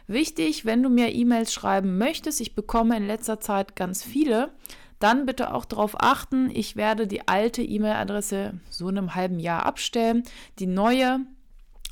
Wichtig, 0.07 0.65
wenn 0.65 0.83
du 0.83 0.91
mir 0.91 1.15
E-Mails 1.15 1.53
schreiben 1.53 1.99
möchtest, 1.99 2.41
ich 2.41 2.55
bekomme 2.55 2.97
in 2.97 3.07
letzter 3.07 3.41
Zeit 3.41 3.75
ganz 3.75 4.03
viele, 4.03 4.53
dann 4.99 5.27
bitte 5.27 5.55
auch 5.55 5.65
darauf 5.65 6.01
achten, 6.01 6.51
ich 6.51 6.77
werde 6.77 7.07
die 7.07 7.29
alte 7.29 7.63
E-Mail-Adresse 7.63 8.55
so 8.71 8.89
in 8.89 8.99
einem 8.99 9.15
halben 9.15 9.39
Jahr 9.39 9.67
abstellen. 9.67 10.23
Die 10.59 10.67
neue 10.67 11.21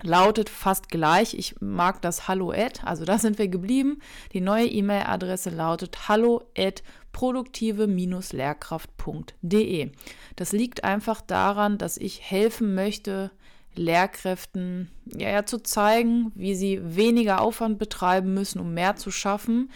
lautet 0.03 0.49
fast 0.49 0.89
gleich. 0.89 1.35
Ich 1.35 1.61
mag 1.61 2.01
das 2.03 2.27
Hallo 2.29 2.53
at, 2.53 2.85
also 2.85 3.05
da 3.05 3.19
sind 3.19 3.39
wir 3.39 3.49
geblieben. 3.49 3.99
Die 4.33 4.41
neue 4.41 4.67
E-Mail-Adresse 4.67 5.51
lautet 5.51 6.09
hallo 6.09 6.43
at 6.57 6.83
produktive-lehrkraft.de. 7.13 9.93
Das 10.37 10.53
liegt 10.53 10.85
einfach 10.85 11.21
daran, 11.21 11.77
dass 11.79 11.99
ich 11.99 12.23
helfen 12.23 12.75
möchte, 12.75 13.33
Lehrkräften 13.75 14.91
ja, 15.07 15.31
ja 15.31 15.47
zu 15.47 15.63
zeigen, 15.63 16.33
wie 16.35 16.55
sie 16.55 16.81
weniger 16.83 17.41
Aufwand 17.41 17.79
betreiben 17.79 18.35
müssen, 18.35 18.61
um 18.61 18.75
mehr 18.75 18.97
zu 18.97 19.11
schaffen. 19.11 19.71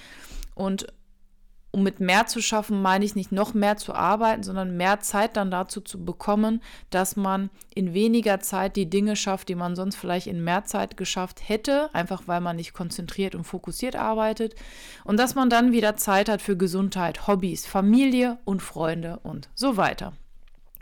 Und 0.55 0.87
um 1.77 1.83
mit 1.83 2.01
mehr 2.01 2.27
zu 2.27 2.41
schaffen, 2.41 2.81
meine 2.81 3.05
ich 3.05 3.17
nicht 3.17 3.33
noch 3.33 3.53
mehr 3.53 3.77
zu 3.77 3.95
arbeiten, 3.95 4.43
sondern 4.43 4.79
mehr 4.79 5.01
Zeit 5.01 5.37
dann 5.37 5.51
dazu 5.51 5.83
zu 5.83 6.03
bekommen, 6.03 6.63
dass 6.89 7.17
man 7.17 7.51
in 7.75 7.93
weniger 7.93 8.41
Zeit 8.41 8.77
die 8.77 8.89
Dinge 8.89 9.15
schafft, 9.15 9.51
die 9.51 9.55
man 9.55 9.77
sonst 9.77 9.97
vielleicht 9.97 10.27
in 10.27 10.43
mehr 10.43 10.65
Zeit 10.65 10.97
geschafft 10.97 11.47
hätte, 11.47 11.95
einfach 11.95 12.23
weil 12.25 12.41
man 12.41 12.57
nicht 12.57 12.73
konzentriert 12.73 13.35
und 13.35 13.45
fokussiert 13.45 13.95
arbeitet. 13.95 14.55
Und 15.05 15.19
dass 15.19 15.35
man 15.35 15.51
dann 15.51 15.73
wieder 15.73 15.97
Zeit 15.97 16.31
hat 16.31 16.41
für 16.41 16.57
Gesundheit, 16.57 17.27
Hobbys, 17.27 17.67
Familie 17.67 18.39
und 18.47 18.63
Freunde 18.63 19.21
und 19.23 19.51
so 19.55 19.77
weiter. 19.77 20.15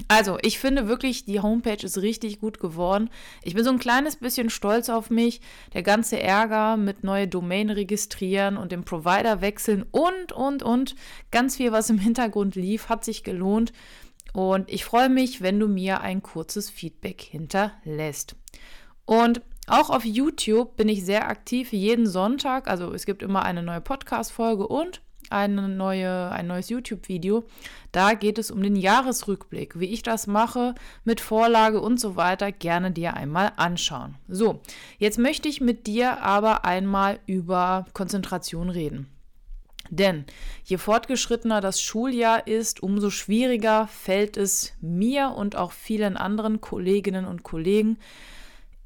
Also, 0.09 0.39
ich 0.43 0.59
finde 0.59 0.89
wirklich, 0.89 1.25
die 1.25 1.41
Homepage 1.41 1.85
ist 1.85 1.99
richtig 1.99 2.41
gut 2.41 2.61
geworden. 2.61 3.11
Ich 3.43 3.55
bin 3.55 3.65
so 3.65 3.71
ein 3.71 3.79
kleines 3.79 4.17
bisschen 4.17 4.51
stolz 4.51 4.89
auf 4.89 5.09
mich. 5.09 5.41
Der 5.73 5.83
ganze 5.83 6.21
Ärger 6.21 6.77
mit 6.77 7.05
neue 7.05 7.29
Domain 7.29 7.71
registrieren 7.71 8.57
und 8.57 8.73
dem 8.73 8.85
Provider 8.85 9.41
wechseln 9.41 9.85
und, 9.93 10.33
und, 10.33 10.63
und. 10.63 10.95
Ganz 11.31 11.57
viel, 11.57 11.73
was 11.73 11.91
im 11.91 11.99
Hintergrund 11.99 12.55
lief, 12.55 12.89
hat 12.89 13.05
sich 13.05 13.25
gelohnt. 13.25 13.73
Und 14.33 14.71
ich 14.71 14.85
freue 14.85 15.09
mich, 15.09 15.43
wenn 15.43 15.61
du 15.61 15.69
mir 15.69 16.01
ein 16.01 16.23
kurzes 16.23 16.69
Feedback 16.71 17.21
hinterlässt. 17.23 18.35
Und 19.07 19.43
auch 19.67 19.91
auf 19.91 20.05
YouTube 20.05 20.77
bin 20.77 20.89
ich 20.89 21.05
sehr 21.05 21.29
aktiv 21.29 21.73
jeden 21.73 22.07
Sonntag. 22.07 22.69
Also 22.69 22.93
es 22.93 23.07
gibt 23.07 23.23
immer 23.23 23.45
eine 23.45 23.63
neue 23.63 23.81
Podcast-Folge 23.81 24.67
und 24.67 25.01
eine 25.31 25.69
neue, 25.69 26.31
ein 26.31 26.47
neues 26.47 26.69
YouTube-Video. 26.69 27.45
Da 27.93 28.15
geht 28.15 28.39
es 28.39 28.51
um 28.51 28.63
den 28.63 28.77
Jahresrückblick. 28.77 29.79
Wie 29.79 29.87
ich 29.87 30.03
das 30.03 30.27
mache, 30.27 30.75
mit 31.05 31.21
Vorlage 31.21 31.81
und 31.81 32.01
so 32.01 32.17
weiter, 32.17 32.53
gerne 32.53 32.91
dir 32.91 33.15
einmal 33.15 33.53
anschauen. 33.57 34.17
So, 34.29 34.61
jetzt 34.99 35.19
möchte 35.19 35.49
ich 35.49 35.61
mit 35.61 35.87
dir 35.87 36.23
aber 36.23 36.65
einmal 36.65 37.19
über 37.27 37.87
Konzentration 37.93 38.71
reden. 38.71 39.09
Denn 39.91 40.25
je 40.65 40.79
fortgeschrittener 40.79 41.61
das 41.61 41.81
Schuljahr 41.81 42.47
ist, 42.47 42.83
umso 42.83 43.11
schwieriger 43.11 43.87
fällt 43.87 44.37
es 44.37 44.73
mir 44.81 45.35
und 45.37 45.57
auch 45.57 45.73
vielen 45.73 46.17
anderen 46.17 46.61
Kolleginnen 46.61 47.27
und 47.27 47.43
Kollegen, 47.43 47.99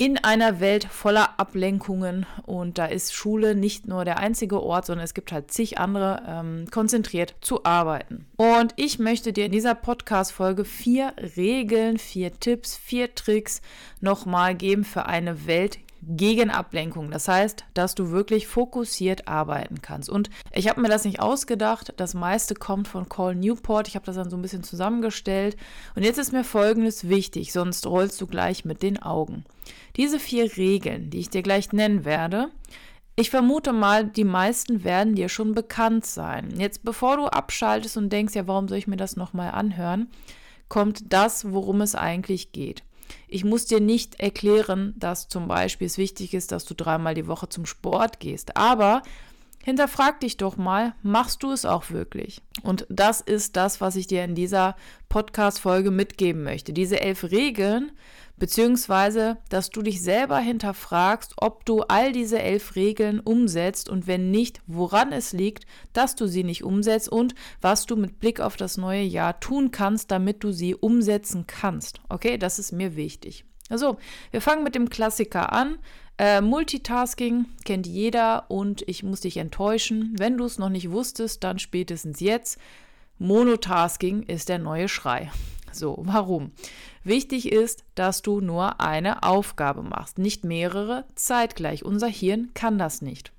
in 0.01 0.17
einer 0.17 0.61
Welt 0.61 0.85
voller 0.85 1.41
Ablenkungen 1.41 2.25
und 2.47 2.79
da 2.79 2.87
ist 2.87 3.13
Schule 3.13 3.57
nicht 3.57 3.89
nur 3.89 4.05
der 4.05 4.19
einzige 4.19 4.63
Ort, 4.63 4.87
sondern 4.87 5.05
es 5.05 5.13
gibt 5.13 5.33
halt 5.33 5.51
zig 5.51 5.79
andere, 5.79 6.23
ähm, 6.25 6.67
konzentriert 6.71 7.35
zu 7.41 7.65
arbeiten. 7.65 8.25
Und 8.37 8.75
ich 8.77 9.01
möchte 9.01 9.33
dir 9.33 9.47
in 9.47 9.53
dieser 9.53 9.75
Podcast-Folge 9.75 10.65
vier 10.65 11.15
Regeln, 11.37 11.99
vier 11.99 12.33
Tipps, 12.39 12.77
vier 12.77 13.13
Tricks 13.17 13.61
nochmal 14.01 14.55
geben 14.55 14.85
für 14.85 15.07
eine 15.07 15.49
Welt 15.49 15.81
gegen 16.03 16.51
Ablenkung. 16.51 17.11
Das 17.11 17.29
heißt, 17.29 17.65
dass 17.75 17.95
du 17.95 18.11
wirklich 18.11 18.47
fokussiert 18.47 19.29
arbeiten 19.29 19.83
kannst. 19.83 20.09
Und 20.09 20.31
ich 20.53 20.69
habe 20.69 20.81
mir 20.81 20.89
das 20.89 21.05
nicht 21.05 21.21
ausgedacht. 21.21 21.93
Das 21.97 22.15
meiste 22.15 22.55
kommt 22.55 22.89
von 22.89 23.09
Call 23.09 23.35
Newport. 23.35 23.89
Ich 23.89 23.95
habe 23.95 24.07
das 24.07 24.17
dann 24.17 24.31
so 24.31 24.37
ein 24.37 24.43
bisschen 24.43 24.63
zusammengestellt. 24.63 25.57
Und 25.95 26.05
jetzt 26.05 26.19
ist 26.19 26.33
mir 26.33 26.45
Folgendes 26.45 27.09
wichtig, 27.09 27.53
sonst 27.53 27.87
rollst 27.87 28.21
du 28.21 28.27
gleich 28.27 28.65
mit 28.65 28.83
den 28.83 29.03
Augen. 29.03 29.45
Diese 29.97 30.19
vier 30.19 30.57
Regeln, 30.57 31.11
die 31.11 31.19
ich 31.19 31.31
dir 31.31 31.43
gleich 31.43 31.73
nennen 31.73 32.05
werde, 32.05 32.51
ich 33.17 33.31
vermute 33.31 33.73
mal, 33.73 34.07
die 34.07 34.23
meisten 34.23 34.85
werden 34.85 35.17
dir 35.17 35.29
schon 35.29 35.53
bekannt 35.53 36.07
sein. 36.07 36.55
Jetzt, 36.57 36.85
bevor 36.85 37.17
du 37.17 37.27
abschaltest 37.27 37.97
und 37.97 38.13
denkst, 38.13 38.37
ja, 38.37 38.47
warum 38.47 38.69
soll 38.69 38.79
ich 38.79 38.87
mir 38.87 38.97
das 38.97 39.17
nochmal 39.17 39.51
anhören, 39.51 40.09
kommt 40.69 41.13
das, 41.13 41.51
worum 41.51 41.81
es 41.81 41.97
eigentlich 41.97 42.53
geht. 42.53 42.85
Ich 43.29 43.45
muss 43.45 43.67
dir 43.67 43.81
nicht 43.81 44.21
erklären, 44.21 44.95
dass 44.97 45.29
zum 45.29 45.49
Beispiel 45.49 45.87
es 45.87 45.99
wichtig 45.99 46.35
ist, 46.35 46.53
dass 46.53 46.65
du 46.65 46.75
dreimal 46.75 47.15
die 47.15 47.27
Woche 47.27 47.49
zum 47.49 47.67
Sport 47.67 48.21
gehst. 48.21 48.57
Aber 48.57 49.03
hinterfrag 49.63 50.21
dich 50.21 50.37
doch 50.37 50.57
mal, 50.57 50.95
machst 51.03 51.43
du 51.43 51.53
es 51.53 51.65
auch 51.65 51.91
wirklich? 51.91 52.41
Und 52.63 52.87
das 52.89 53.21
ist 53.21 53.57
das, 53.57 53.81
was 53.81 53.97
ich 53.97 54.07
dir 54.07 54.25
in 54.25 54.35
dieser 54.35 54.77
Podcast-Folge 55.09 55.91
mitgeben 55.91 56.43
möchte. 56.43 56.73
Diese 56.73 57.01
elf 57.01 57.25
Regeln, 57.25 57.93
beziehungsweise, 58.38 59.38
dass 59.49 59.71
du 59.71 59.82
dich 59.82 60.03
selber 60.03 60.38
hinterfragst, 60.38 61.34
ob 61.37 61.65
du 61.65 61.82
all 61.82 62.12
diese 62.12 62.41
elf 62.41 62.76
Regeln 62.76 63.21
umsetzt 63.21 63.88
und 63.88 64.06
wenn 64.06 64.31
nicht, 64.31 64.60
woran 64.66 65.12
es 65.12 65.32
liegt, 65.32 65.65
dass 65.93 66.15
du 66.15 66.26
sie 66.26 66.44
nicht 66.44 66.65
umsetzt 66.65 67.09
und 67.09 67.34
was 67.60 67.87
du 67.87 67.97
mit 67.97 68.21
Blick 68.21 68.41
auf 68.41 68.56
das 68.56 68.76
neue 68.76 69.03
Jahr 69.03 69.41
tun 69.41 69.71
kannst, 69.71 70.10
damit 70.10 70.44
du 70.44 70.53
sie 70.53 70.75
umsetzen 70.75 71.47
kannst. 71.47 72.00
Okay, 72.09 72.38
das 72.38 72.59
ist 72.59 72.73
mir 72.73 72.96
wichtig. 72.96 73.44
Also, 73.69 73.99
wir 74.31 74.41
fangen 74.41 74.64
mit 74.64 74.75
dem 74.75 74.88
Klassiker 74.88 75.52
an. 75.52 75.79
Äh, 76.17 76.41
Multitasking 76.41 77.46
kennt 77.64 77.87
jeder 77.87 78.50
und 78.50 78.82
ich 78.88 79.02
muss 79.02 79.20
dich 79.20 79.37
enttäuschen. 79.37 80.14
Wenn 80.19 80.37
du 80.37 80.44
es 80.44 80.58
noch 80.58 80.70
nicht 80.70 80.91
wusstest, 80.91 81.44
dann 81.44 81.58
spätestens 81.58 82.20
jetzt. 82.20 82.58
Monotasking 83.19 84.23
ist 84.23 84.49
der 84.49 84.58
neue 84.58 84.88
Schrei. 84.88 85.31
So, 85.73 85.99
warum? 86.00 86.53
Wichtig 87.05 87.53
ist, 87.53 87.85
dass 87.94 88.23
du 88.23 88.41
nur 88.41 88.81
eine 88.81 89.23
Aufgabe 89.23 89.82
machst, 89.82 90.19
nicht 90.19 90.44
mehrere 90.44 91.05
zeitgleich. 91.15 91.85
Unser 91.85 92.09
Hirn 92.09 92.50
kann 92.55 92.79
das 92.79 93.03
nicht. 93.03 93.32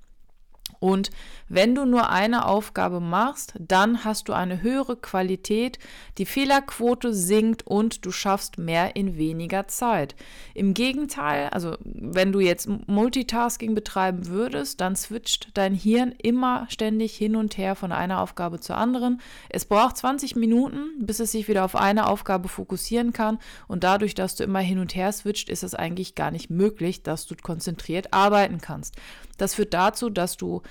Und 0.80 1.10
wenn 1.50 1.76
du 1.76 1.86
nur 1.86 2.10
eine 2.10 2.46
Aufgabe 2.46 3.00
machst, 3.00 3.54
dann 3.60 4.06
hast 4.06 4.30
du 4.30 4.34
eine 4.34 4.62
höhere 4.62 4.96
Qualität, 4.96 5.80
die 6.18 6.26
Fehlerquote 6.26 7.14
sinkt 7.14 7.66
und 7.66 8.06
du 8.06 8.12
schaffst 8.12 8.58
mehr 8.58 8.96
in 8.96 9.18
weniger 9.18 9.68
Zeit. 9.68 10.16
Im 10.54 10.74
Gegenteil, 10.74 11.50
also 11.50 11.76
wenn 11.84 12.32
du 12.32 12.40
jetzt 12.40 12.70
Multitasking 12.88 13.76
betreiben 13.76 14.28
würdest, 14.28 14.80
dann 14.80 14.96
switcht 14.96 15.50
dein 15.56 15.74
Hirn 15.74 16.14
immer 16.22 16.66
ständig 16.70 17.16
hin 17.16 17.36
und 17.36 17.58
her 17.58 17.76
von 17.76 17.92
einer 17.92 18.22
Aufgabe 18.22 18.60
zur 18.60 18.78
anderen. 18.78 19.20
Es 19.50 19.66
braucht 19.66 19.98
20 19.98 20.36
Minuten, 20.36 21.06
bis 21.06 21.20
es 21.20 21.32
sich 21.32 21.48
wieder 21.48 21.66
auf 21.66 21.76
eine 21.76 22.08
Aufgabe 22.08 22.48
fokussieren 22.48 23.12
kann 23.12 23.40
und 23.68 23.84
dadurch, 23.84 24.16
dass 24.16 24.36
du 24.36 24.44
immer 24.44 24.60
hin 24.60 24.80
und 24.80 24.96
her 24.96 25.12
switcht, 25.12 25.50
ist 25.50 25.64
es 25.64 25.76
eigentlich 25.76 26.16
gar 26.16 26.32
nicht 26.32 26.50
möglich, 26.50 27.04
dass 27.04 27.26
du 27.26 27.36
konzentriert 27.36 28.14
arbeiten 28.14 28.62
kannst. 28.62 28.96
Das 29.40 29.56
führt 29.56 29.74
dazu, 29.74 30.12
dass 30.12 30.38
du 30.38 30.62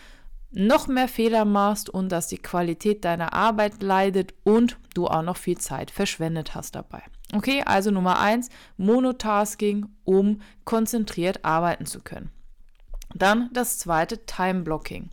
noch 0.50 0.86
mehr 0.88 1.08
Fehler 1.08 1.44
machst 1.44 1.90
und 1.90 2.10
dass 2.10 2.28
die 2.28 2.38
Qualität 2.38 3.04
deiner 3.04 3.32
Arbeit 3.32 3.82
leidet 3.82 4.34
und 4.44 4.78
du 4.94 5.06
auch 5.06 5.22
noch 5.22 5.36
viel 5.36 5.58
Zeit 5.58 5.90
verschwendet 5.90 6.54
hast 6.54 6.74
dabei. 6.74 7.02
Okay, 7.34 7.62
also 7.66 7.90
Nummer 7.90 8.18
eins, 8.18 8.48
Monotasking, 8.78 9.86
um 10.04 10.40
konzentriert 10.64 11.44
arbeiten 11.44 11.84
zu 11.84 12.00
können. 12.00 12.30
Dann 13.14 13.50
das 13.52 13.78
zweite, 13.78 14.24
Time 14.24 14.62
Blocking. 14.62 15.10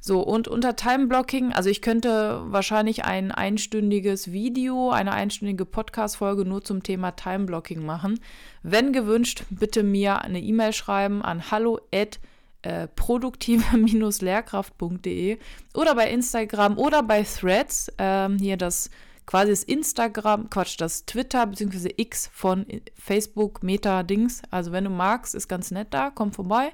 So, 0.00 0.20
und 0.20 0.48
unter 0.48 0.74
Time 0.74 1.06
Blocking, 1.06 1.52
also 1.52 1.70
ich 1.70 1.80
könnte 1.80 2.40
wahrscheinlich 2.46 3.04
ein 3.04 3.30
einstündiges 3.30 4.32
Video, 4.32 4.90
eine 4.90 5.12
einstündige 5.12 5.64
Podcast-Folge 5.64 6.44
nur 6.44 6.64
zum 6.64 6.82
Thema 6.82 7.12
Time 7.12 7.44
Blocking 7.44 7.84
machen. 7.86 8.18
Wenn 8.62 8.92
gewünscht, 8.92 9.44
bitte 9.50 9.82
mir 9.82 10.22
eine 10.22 10.40
E-Mail 10.40 10.72
schreiben 10.72 11.22
an 11.22 11.50
hallo@ 11.50 11.80
äh, 12.62 12.88
produktive-lehrkraft.de 12.88 15.38
oder 15.74 15.94
bei 15.94 16.10
Instagram 16.10 16.78
oder 16.78 17.02
bei 17.02 17.22
Threads. 17.22 17.92
Ähm, 17.98 18.38
hier 18.38 18.56
das 18.56 18.88
quasi 19.26 19.50
das 19.50 19.64
Instagram, 19.64 20.50
Quatsch, 20.50 20.80
das 20.80 21.06
Twitter 21.06 21.46
bzw. 21.46 21.94
X 21.96 22.30
von 22.32 22.66
Facebook, 22.94 23.62
Meta-Dings. 23.62 24.42
Also 24.50 24.72
wenn 24.72 24.84
du 24.84 24.90
magst, 24.90 25.34
ist 25.34 25.48
ganz 25.48 25.70
nett 25.70 25.88
da, 25.90 26.10
komm 26.10 26.32
vorbei. 26.32 26.72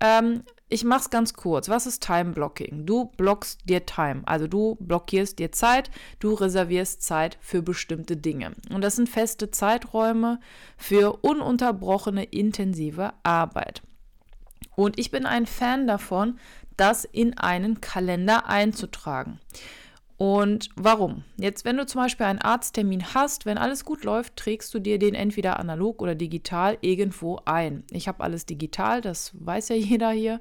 Ähm, 0.00 0.42
ich 0.68 0.84
mach's 0.84 1.10
ganz 1.10 1.34
kurz. 1.34 1.68
Was 1.68 1.86
ist 1.86 2.02
Time 2.02 2.32
Blocking? 2.32 2.86
Du 2.86 3.06
blockst 3.16 3.68
dir 3.68 3.84
Time, 3.84 4.22
also 4.24 4.46
du 4.46 4.76
blockierst 4.80 5.38
dir 5.38 5.52
Zeit, 5.52 5.90
du 6.18 6.32
reservierst 6.32 7.02
Zeit 7.02 7.36
für 7.40 7.62
bestimmte 7.62 8.16
Dinge. 8.16 8.52
Und 8.70 8.82
das 8.82 8.96
sind 8.96 9.08
feste 9.08 9.50
Zeiträume 9.50 10.40
für 10.78 11.18
ununterbrochene 11.22 12.24
intensive 12.24 13.12
Arbeit. 13.22 13.82
Und 14.74 14.98
ich 14.98 15.10
bin 15.10 15.26
ein 15.26 15.46
Fan 15.46 15.86
davon, 15.86 16.38
das 16.76 17.04
in 17.04 17.38
einen 17.38 17.80
Kalender 17.80 18.48
einzutragen. 18.48 19.38
Und 20.16 20.68
warum? 20.76 21.24
Jetzt, 21.36 21.64
wenn 21.64 21.76
du 21.76 21.84
zum 21.84 22.00
Beispiel 22.00 22.26
einen 22.26 22.40
Arzttermin 22.40 23.12
hast, 23.12 23.44
wenn 23.44 23.58
alles 23.58 23.84
gut 23.84 24.04
läuft, 24.04 24.36
trägst 24.36 24.72
du 24.72 24.78
dir 24.78 25.00
den 25.00 25.16
entweder 25.16 25.58
analog 25.58 26.00
oder 26.00 26.14
digital 26.14 26.78
irgendwo 26.80 27.40
ein. 27.44 27.82
Ich 27.90 28.06
habe 28.06 28.22
alles 28.22 28.46
digital, 28.46 29.00
das 29.00 29.32
weiß 29.34 29.70
ja 29.70 29.76
jeder 29.76 30.10
hier. 30.10 30.38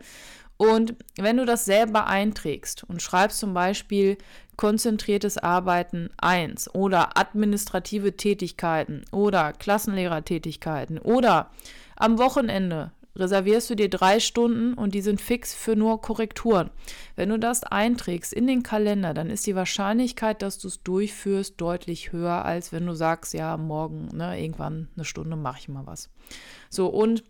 Und 0.57 0.93
wenn 1.17 1.37
du 1.37 1.45
das 1.45 1.65
selber 1.65 2.05
einträgst 2.05 2.83
und 2.83 3.01
schreibst 3.01 3.39
zum 3.39 3.55
Beispiel 3.55 4.19
konzentriertes 4.55 5.39
Arbeiten 5.39 6.11
1 6.17 6.75
oder 6.75 7.17
administrative 7.17 8.15
Tätigkeiten 8.15 9.03
oder 9.11 9.53
Klassenlehrertätigkeiten 9.53 10.99
oder 10.99 11.49
am 11.95 12.19
Wochenende 12.19 12.91
reservierst 13.15 13.69
du 13.69 13.75
dir 13.75 13.89
drei 13.89 14.19
Stunden 14.19 14.73
und 14.73 14.93
die 14.93 15.01
sind 15.01 15.19
fix 15.19 15.53
für 15.53 15.75
nur 15.75 16.01
Korrekturen. 16.01 16.69
Wenn 17.15 17.29
du 17.29 17.39
das 17.39 17.63
einträgst 17.63 18.33
in 18.33 18.47
den 18.47 18.63
Kalender, 18.63 19.13
dann 19.13 19.29
ist 19.29 19.45
die 19.47 19.55
Wahrscheinlichkeit, 19.55 20.41
dass 20.41 20.57
du 20.57 20.67
es 20.67 20.81
durchführst, 20.83 21.59
deutlich 21.59 22.11
höher, 22.11 22.45
als 22.45 22.71
wenn 22.71 22.85
du 22.85 22.93
sagst, 22.93 23.33
ja, 23.33 23.57
morgen, 23.57 24.09
ne, 24.13 24.41
irgendwann 24.41 24.87
eine 24.95 25.05
Stunde 25.05 25.35
mache 25.35 25.59
ich 25.59 25.69
mal 25.69 25.85
was. 25.85 26.09
So, 26.69 26.87
und 26.87 27.23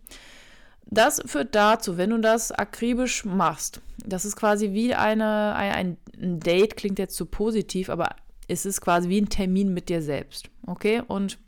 das 0.86 1.22
führt 1.26 1.54
dazu, 1.54 1.96
wenn 1.96 2.10
du 2.10 2.18
das 2.18 2.52
akribisch 2.52 3.24
machst, 3.24 3.80
das 4.04 4.24
ist 4.24 4.36
quasi 4.36 4.72
wie 4.72 4.94
eine, 4.94 5.54
ein, 5.54 5.96
ein 6.20 6.40
Date, 6.40 6.76
klingt 6.76 6.98
jetzt 6.98 7.16
zu 7.16 7.26
positiv, 7.26 7.88
aber 7.88 8.16
es 8.48 8.66
ist 8.66 8.80
quasi 8.80 9.08
wie 9.08 9.20
ein 9.20 9.28
Termin 9.28 9.72
mit 9.72 9.88
dir 9.88 10.02
selbst. 10.02 10.50
Okay? 10.66 11.02
Und 11.06 11.38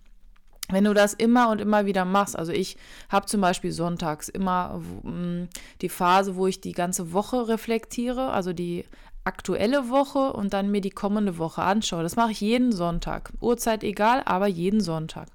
wenn 0.70 0.84
du 0.84 0.94
das 0.94 1.12
immer 1.12 1.50
und 1.50 1.60
immer 1.60 1.86
wieder 1.86 2.04
machst, 2.04 2.38
also 2.38 2.52
ich 2.52 2.76
habe 3.10 3.26
zum 3.26 3.40
Beispiel 3.40 3.72
sonntags 3.72 4.28
immer 4.28 4.80
mm, 5.02 5.48
die 5.82 5.88
Phase, 5.88 6.36
wo 6.36 6.46
ich 6.46 6.60
die 6.60 6.72
ganze 6.72 7.12
Woche 7.12 7.48
reflektiere, 7.48 8.30
also 8.30 8.52
die 8.52 8.84
aktuelle 9.24 9.88
Woche 9.88 10.32
und 10.32 10.52
dann 10.52 10.70
mir 10.70 10.80
die 10.80 10.90
kommende 10.90 11.38
Woche 11.38 11.62
anschaue. 11.62 12.02
Das 12.02 12.16
mache 12.16 12.32
ich 12.32 12.40
jeden 12.40 12.72
Sonntag. 12.72 13.32
Uhrzeit 13.40 13.82
egal, 13.82 14.22
aber 14.24 14.46
jeden 14.46 14.80
Sonntag. 14.80 15.28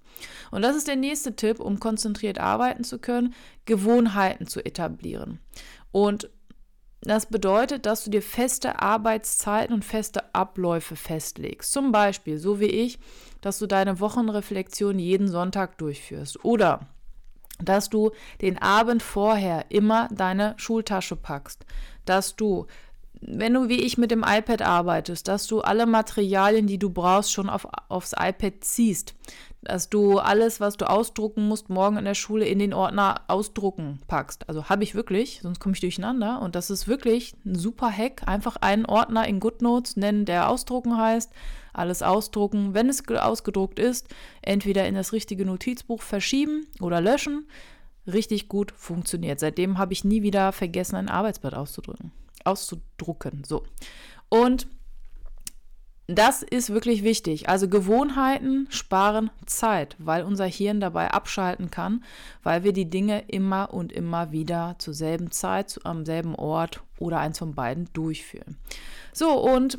Und 0.51 0.61
das 0.61 0.75
ist 0.75 0.87
der 0.87 0.95
nächste 0.95 1.35
Tipp, 1.35 1.59
um 1.59 1.79
konzentriert 1.79 2.39
arbeiten 2.39 2.83
zu 2.83 2.99
können, 2.99 3.33
Gewohnheiten 3.65 4.47
zu 4.47 4.63
etablieren. 4.63 5.39
Und 5.91 6.29
das 7.01 7.27
bedeutet, 7.27 7.85
dass 7.85 8.03
du 8.03 8.09
dir 8.09 8.21
feste 8.21 8.81
Arbeitszeiten 8.81 9.73
und 9.73 9.85
feste 9.85 10.33
Abläufe 10.35 10.95
festlegst. 10.95 11.71
Zum 11.71 11.91
Beispiel, 11.91 12.37
so 12.37 12.59
wie 12.59 12.65
ich, 12.65 12.99
dass 13.41 13.59
du 13.59 13.67
deine 13.67 13.99
Wochenreflexion 13.99 14.99
jeden 14.99 15.29
Sonntag 15.29 15.77
durchführst. 15.77 16.43
Oder 16.43 16.81
dass 17.61 17.89
du 17.89 18.11
den 18.41 18.61
Abend 18.61 19.01
vorher 19.01 19.65
immer 19.69 20.09
deine 20.11 20.55
Schultasche 20.57 21.15
packst. 21.15 21.65
Dass 22.05 22.35
du 22.35 22.67
wenn 23.21 23.53
du 23.53 23.67
wie 23.67 23.81
ich 23.81 23.97
mit 23.97 24.11
dem 24.11 24.23
iPad 24.25 24.61
arbeitest, 24.61 25.27
dass 25.27 25.45
du 25.45 25.59
alle 25.59 25.85
Materialien, 25.85 26.67
die 26.67 26.77
du 26.77 26.89
brauchst, 26.89 27.33
schon 27.33 27.49
auf, 27.49 27.67
aufs 27.89 28.13
iPad 28.17 28.53
ziehst 28.61 29.13
dass 29.61 29.89
du 29.89 30.19
alles, 30.19 30.61
was 30.61 30.77
du 30.77 30.89
ausdrucken 30.89 31.47
musst, 31.47 31.69
morgen 31.69 31.97
in 31.97 32.05
der 32.05 32.13
Schule 32.13 32.45
in 32.45 32.59
den 32.59 32.73
Ordner 32.73 33.21
ausdrucken 33.27 33.99
packst. 34.07 34.47
Also 34.47 34.69
habe 34.69 34.83
ich 34.83 34.95
wirklich, 34.95 35.41
sonst 35.41 35.59
komme 35.59 35.73
ich 35.75 35.81
durcheinander. 35.81 36.41
Und 36.41 36.55
das 36.55 36.69
ist 36.69 36.87
wirklich 36.87 37.33
ein 37.45 37.55
super 37.55 37.91
Hack. 37.91 38.23
Einfach 38.25 38.55
einen 38.57 38.85
Ordner 38.85 39.27
in 39.27 39.39
GoodNotes 39.39 39.97
nennen, 39.97 40.25
der 40.25 40.49
ausdrucken 40.49 40.97
heißt. 40.97 41.31
Alles 41.73 42.01
ausdrucken. 42.01 42.73
Wenn 42.73 42.87
es 42.87 43.05
ausgedruckt 43.07 43.79
ist, 43.79 44.07
entweder 44.41 44.87
in 44.87 44.95
das 44.95 45.11
richtige 45.11 45.45
Notizbuch 45.45 46.01
verschieben 46.01 46.67
oder 46.79 47.01
löschen. 47.01 47.47
Richtig 48.07 48.47
gut 48.47 48.71
funktioniert. 48.71 49.39
Seitdem 49.39 49.77
habe 49.77 49.93
ich 49.93 50.05
nie 50.05 50.23
wieder 50.23 50.53
vergessen, 50.53 50.95
ein 50.95 51.09
Arbeitsblatt 51.09 51.53
auszudrücken. 51.53 52.11
Auszudrucken. 52.45 53.43
So. 53.45 53.65
Und 54.29 54.67
das 56.15 56.41
ist 56.41 56.71
wirklich 56.71 57.03
wichtig. 57.03 57.49
Also 57.49 57.67
Gewohnheiten 57.67 58.67
sparen 58.69 59.29
Zeit, 59.45 59.95
weil 59.99 60.23
unser 60.23 60.45
Hirn 60.45 60.79
dabei 60.79 61.11
abschalten 61.11 61.69
kann, 61.69 62.03
weil 62.41 62.63
wir 62.63 62.73
die 62.73 62.89
Dinge 62.89 63.25
immer 63.27 63.73
und 63.73 63.91
immer 63.91 64.31
wieder 64.31 64.75
zur 64.79 64.95
selben 64.95 65.31
Zeit, 65.31 65.79
am 65.83 66.05
selben 66.05 66.33
Ort 66.33 66.81
oder 66.97 67.19
eins 67.19 67.37
von 67.37 67.53
beiden 67.53 67.89
durchführen. 67.93 68.57
So, 69.13 69.33
und 69.33 69.77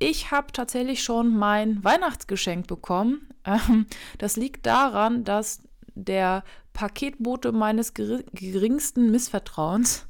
ich 0.00 0.30
habe 0.32 0.52
tatsächlich 0.52 1.02
schon 1.02 1.36
mein 1.36 1.82
Weihnachtsgeschenk 1.84 2.66
bekommen. 2.66 3.28
Ähm, 3.44 3.86
das 4.18 4.36
liegt 4.36 4.66
daran, 4.66 5.24
dass 5.24 5.60
der 5.94 6.44
Paketbote 6.72 7.52
meines 7.52 7.94
geringsten 7.94 9.10
Missvertrauens 9.10 10.06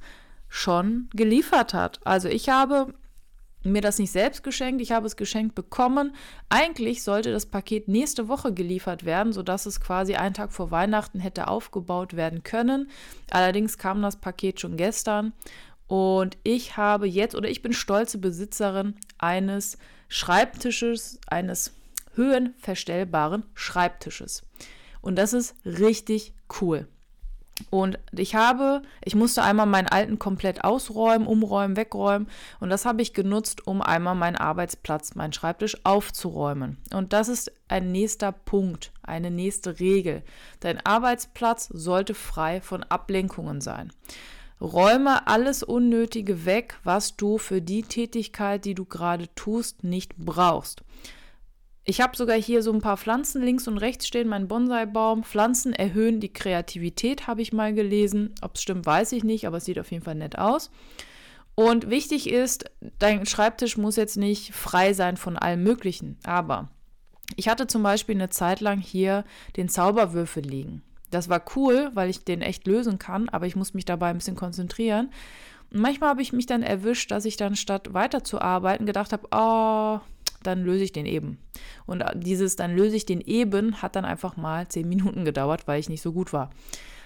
schon 0.48 1.08
geliefert 1.14 1.74
hat. 1.74 2.00
Also 2.04 2.28
ich 2.28 2.48
habe 2.48 2.94
mir 3.62 3.80
das 3.80 3.98
nicht 3.98 4.12
selbst 4.12 4.42
geschenkt, 4.42 4.80
ich 4.80 4.92
habe 4.92 5.06
es 5.06 5.16
geschenkt 5.16 5.54
bekommen. 5.54 6.14
Eigentlich 6.48 7.02
sollte 7.02 7.32
das 7.32 7.46
Paket 7.46 7.88
nächste 7.88 8.28
Woche 8.28 8.52
geliefert 8.52 9.04
werden, 9.04 9.32
sodass 9.32 9.66
es 9.66 9.80
quasi 9.80 10.14
einen 10.14 10.34
Tag 10.34 10.52
vor 10.52 10.70
Weihnachten 10.70 11.20
hätte 11.20 11.48
aufgebaut 11.48 12.14
werden 12.14 12.42
können. 12.42 12.88
Allerdings 13.30 13.78
kam 13.78 14.02
das 14.02 14.16
Paket 14.16 14.60
schon 14.60 14.76
gestern 14.76 15.32
und 15.86 16.36
ich 16.44 16.76
habe 16.76 17.08
jetzt 17.08 17.34
oder 17.34 17.48
ich 17.48 17.62
bin 17.62 17.72
stolze 17.72 18.18
Besitzerin 18.18 18.94
eines 19.18 19.78
Schreibtisches, 20.08 21.18
eines 21.26 21.72
höhenverstellbaren 22.14 23.44
Schreibtisches. 23.54 24.42
Und 25.00 25.16
das 25.16 25.32
ist 25.32 25.54
richtig 25.64 26.34
cool. 26.60 26.88
Und 27.70 27.98
ich 28.12 28.34
habe, 28.34 28.82
ich 29.04 29.14
musste 29.14 29.42
einmal 29.42 29.66
meinen 29.66 29.88
alten 29.88 30.18
komplett 30.18 30.64
ausräumen, 30.64 31.26
umräumen, 31.26 31.76
wegräumen. 31.76 32.28
Und 32.60 32.70
das 32.70 32.84
habe 32.84 33.02
ich 33.02 33.14
genutzt, 33.14 33.66
um 33.66 33.82
einmal 33.82 34.14
meinen 34.14 34.36
Arbeitsplatz, 34.36 35.14
meinen 35.14 35.32
Schreibtisch 35.32 35.76
aufzuräumen. 35.84 36.78
Und 36.92 37.12
das 37.12 37.28
ist 37.28 37.52
ein 37.68 37.92
nächster 37.92 38.32
Punkt, 38.32 38.92
eine 39.02 39.30
nächste 39.30 39.80
Regel. 39.80 40.22
Dein 40.60 40.84
Arbeitsplatz 40.84 41.68
sollte 41.72 42.14
frei 42.14 42.60
von 42.60 42.82
Ablenkungen 42.84 43.60
sein. 43.60 43.92
Räume 44.60 45.26
alles 45.28 45.62
Unnötige 45.62 46.44
weg, 46.44 46.78
was 46.82 47.16
du 47.16 47.38
für 47.38 47.62
die 47.62 47.82
Tätigkeit, 47.82 48.64
die 48.64 48.74
du 48.74 48.84
gerade 48.84 49.28
tust, 49.36 49.84
nicht 49.84 50.16
brauchst. 50.16 50.82
Ich 51.90 52.02
habe 52.02 52.14
sogar 52.14 52.36
hier 52.36 52.62
so 52.62 52.70
ein 52.70 52.82
paar 52.82 52.98
Pflanzen 52.98 53.42
links 53.42 53.66
und 53.66 53.78
rechts 53.78 54.06
stehen, 54.06 54.28
mein 54.28 54.46
Bonsai-Baum. 54.46 55.24
Pflanzen 55.24 55.72
erhöhen 55.72 56.20
die 56.20 56.30
Kreativität, 56.30 57.26
habe 57.26 57.40
ich 57.40 57.54
mal 57.54 57.72
gelesen. 57.72 58.34
Ob 58.42 58.56
es 58.56 58.62
stimmt, 58.62 58.84
weiß 58.84 59.12
ich 59.12 59.24
nicht, 59.24 59.46
aber 59.46 59.56
es 59.56 59.64
sieht 59.64 59.78
auf 59.78 59.90
jeden 59.90 60.04
Fall 60.04 60.16
nett 60.16 60.36
aus. 60.36 60.70
Und 61.54 61.88
wichtig 61.88 62.28
ist, 62.28 62.66
dein 62.98 63.24
Schreibtisch 63.24 63.78
muss 63.78 63.96
jetzt 63.96 64.18
nicht 64.18 64.52
frei 64.52 64.92
sein 64.92 65.16
von 65.16 65.38
allem 65.38 65.62
Möglichen. 65.62 66.18
Aber 66.24 66.68
ich 67.36 67.48
hatte 67.48 67.66
zum 67.66 67.82
Beispiel 67.82 68.16
eine 68.16 68.28
Zeit 68.28 68.60
lang 68.60 68.80
hier 68.80 69.24
den 69.56 69.70
Zauberwürfel 69.70 70.42
liegen. 70.42 70.82
Das 71.10 71.30
war 71.30 71.42
cool, 71.56 71.90
weil 71.94 72.10
ich 72.10 72.22
den 72.22 72.42
echt 72.42 72.66
lösen 72.66 72.98
kann, 72.98 73.30
aber 73.30 73.46
ich 73.46 73.56
muss 73.56 73.72
mich 73.72 73.86
dabei 73.86 74.10
ein 74.10 74.18
bisschen 74.18 74.36
konzentrieren. 74.36 75.08
Und 75.72 75.80
manchmal 75.80 76.10
habe 76.10 76.20
ich 76.20 76.34
mich 76.34 76.44
dann 76.44 76.62
erwischt, 76.62 77.10
dass 77.10 77.24
ich 77.24 77.38
dann 77.38 77.56
statt 77.56 77.94
weiterzuarbeiten 77.94 78.84
gedacht 78.84 79.14
habe, 79.14 79.26
oh, 79.30 80.00
dann 80.42 80.64
löse 80.64 80.84
ich 80.84 80.92
den 80.92 81.06
eben. 81.06 81.38
Und 81.86 82.04
dieses 82.14 82.56
dann 82.56 82.74
löse 82.74 82.96
ich 82.96 83.06
den 83.06 83.20
eben 83.20 83.82
hat 83.82 83.96
dann 83.96 84.04
einfach 84.04 84.36
mal 84.36 84.68
zehn 84.68 84.88
Minuten 84.88 85.24
gedauert, 85.24 85.66
weil 85.66 85.80
ich 85.80 85.88
nicht 85.88 86.02
so 86.02 86.12
gut 86.12 86.32
war. 86.32 86.50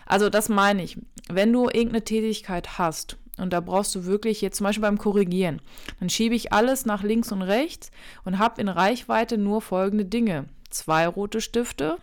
Also 0.07 0.29
das 0.29 0.49
meine 0.49 0.83
ich. 0.83 0.99
Wenn 1.31 1.53
du 1.53 1.65
irgendeine 1.65 2.05
Tätigkeit 2.05 2.79
hast 2.79 3.17
und 3.39 3.53
da 3.53 3.61
brauchst 3.61 3.95
du 3.95 4.05
wirklich 4.05 4.41
jetzt 4.41 4.59
zum 4.59 4.65
Beispiel 4.65 4.83
beim 4.83 4.99
Korrigieren, 4.99 5.61
dann 6.01 6.11
schiebe 6.11 6.35
ich 6.35 6.53
alles 6.53 6.85
nach 6.85 7.03
links 7.03 7.33
und 7.33 7.43
rechts 7.43 7.91
und 8.25 8.39
habe 8.39 8.61
in 8.61 8.69
Reichweite 8.69 9.39
nur 9.39 9.63
folgende 9.63 10.05
Dinge. 10.05 10.47
Zwei 10.71 11.07
rote 11.07 11.41
Stifte. 11.41 11.99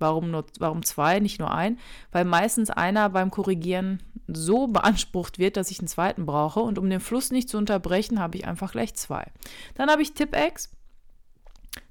Warum, 0.00 0.30
nur, 0.30 0.44
warum 0.60 0.84
zwei, 0.84 1.18
nicht 1.18 1.40
nur 1.40 1.52
ein? 1.52 1.78
Weil 2.12 2.24
meistens 2.24 2.70
einer 2.70 3.08
beim 3.08 3.32
Korrigieren 3.32 4.00
so 4.28 4.66
beansprucht 4.66 5.38
wird, 5.38 5.56
dass 5.56 5.70
ich 5.70 5.78
einen 5.78 5.88
zweiten 5.88 6.26
brauche. 6.26 6.60
Und 6.60 6.78
um 6.78 6.88
den 6.88 7.00
Fluss 7.00 7.30
nicht 7.30 7.48
zu 7.48 7.58
unterbrechen, 7.58 8.20
habe 8.20 8.36
ich 8.36 8.46
einfach 8.46 8.72
gleich 8.72 8.94
zwei. 8.94 9.26
Dann 9.74 9.90
habe 9.90 10.02
ich 10.02 10.14
Tipp-X 10.14 10.70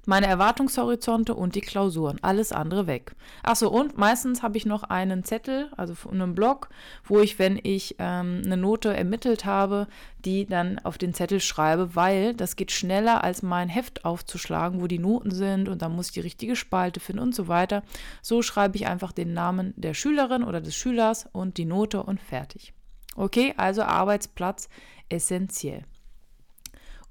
meine 0.08 0.26
Erwartungshorizonte 0.26 1.34
und 1.34 1.54
die 1.54 1.60
Klausuren. 1.60 2.18
Alles 2.22 2.50
andere 2.50 2.86
weg. 2.86 3.14
Achso, 3.42 3.68
und 3.68 3.98
meistens 3.98 4.42
habe 4.42 4.56
ich 4.56 4.64
noch 4.64 4.82
einen 4.84 5.22
Zettel, 5.22 5.70
also 5.76 5.94
einen 6.10 6.34
Blog, 6.34 6.70
wo 7.04 7.20
ich, 7.20 7.38
wenn 7.38 7.60
ich 7.62 7.96
ähm, 7.98 8.40
eine 8.42 8.56
Note 8.56 8.96
ermittelt 8.96 9.44
habe, 9.44 9.86
die 10.24 10.46
dann 10.46 10.78
auf 10.78 10.96
den 10.96 11.12
Zettel 11.12 11.40
schreibe, 11.40 11.94
weil 11.94 12.32
das 12.34 12.56
geht 12.56 12.72
schneller, 12.72 13.22
als 13.22 13.42
mein 13.42 13.68
Heft 13.68 14.06
aufzuschlagen, 14.06 14.80
wo 14.80 14.86
die 14.86 14.98
Noten 14.98 15.30
sind 15.30 15.68
und 15.68 15.82
dann 15.82 15.94
muss 15.94 16.06
ich 16.06 16.12
die 16.12 16.20
richtige 16.20 16.56
Spalte 16.56 17.00
finden 17.00 17.22
und 17.22 17.34
so 17.34 17.46
weiter. 17.46 17.82
So 18.22 18.40
schreibe 18.40 18.76
ich 18.76 18.86
einfach 18.86 19.12
den 19.12 19.34
Namen 19.34 19.74
der 19.76 19.92
Schülerin 19.92 20.42
oder 20.42 20.62
des 20.62 20.74
Schülers 20.74 21.28
und 21.32 21.58
die 21.58 21.66
Note 21.66 22.02
und 22.02 22.18
fertig. 22.18 22.72
Okay, 23.14 23.52
also 23.58 23.82
Arbeitsplatz 23.82 24.70
essentiell. 25.10 25.84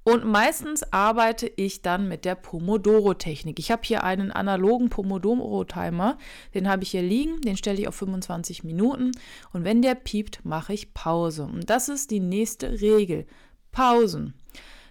Und 0.07 0.23
meistens 0.23 0.93
arbeite 0.93 1.51
ich 1.57 1.81
dann 1.81 2.07
mit 2.07 2.23
der 2.23 2.35
Pomodoro-Technik. 2.35 3.59
Ich 3.59 3.71
habe 3.71 3.81
hier 3.83 4.05
einen 4.05 4.31
analogen 4.31 4.87
Pomodoro-Timer, 4.89 6.17
den 6.53 6.69
habe 6.69 6.83
ich 6.83 6.91
hier 6.91 7.01
liegen, 7.01 7.41
den 7.41 7.57
stelle 7.57 7.77
ich 7.81 7.89
auf 7.89 7.95
25 7.95 8.63
Minuten 8.63 9.11
und 9.51 9.65
wenn 9.65 9.81
der 9.81 9.95
piept, 9.95 10.45
mache 10.45 10.71
ich 10.71 10.93
Pause. 10.93 11.43
Und 11.43 11.69
das 11.69 11.89
ist 11.89 12.09
die 12.09 12.21
nächste 12.21 12.79
Regel. 12.79 13.25
Pausen. 13.73 14.33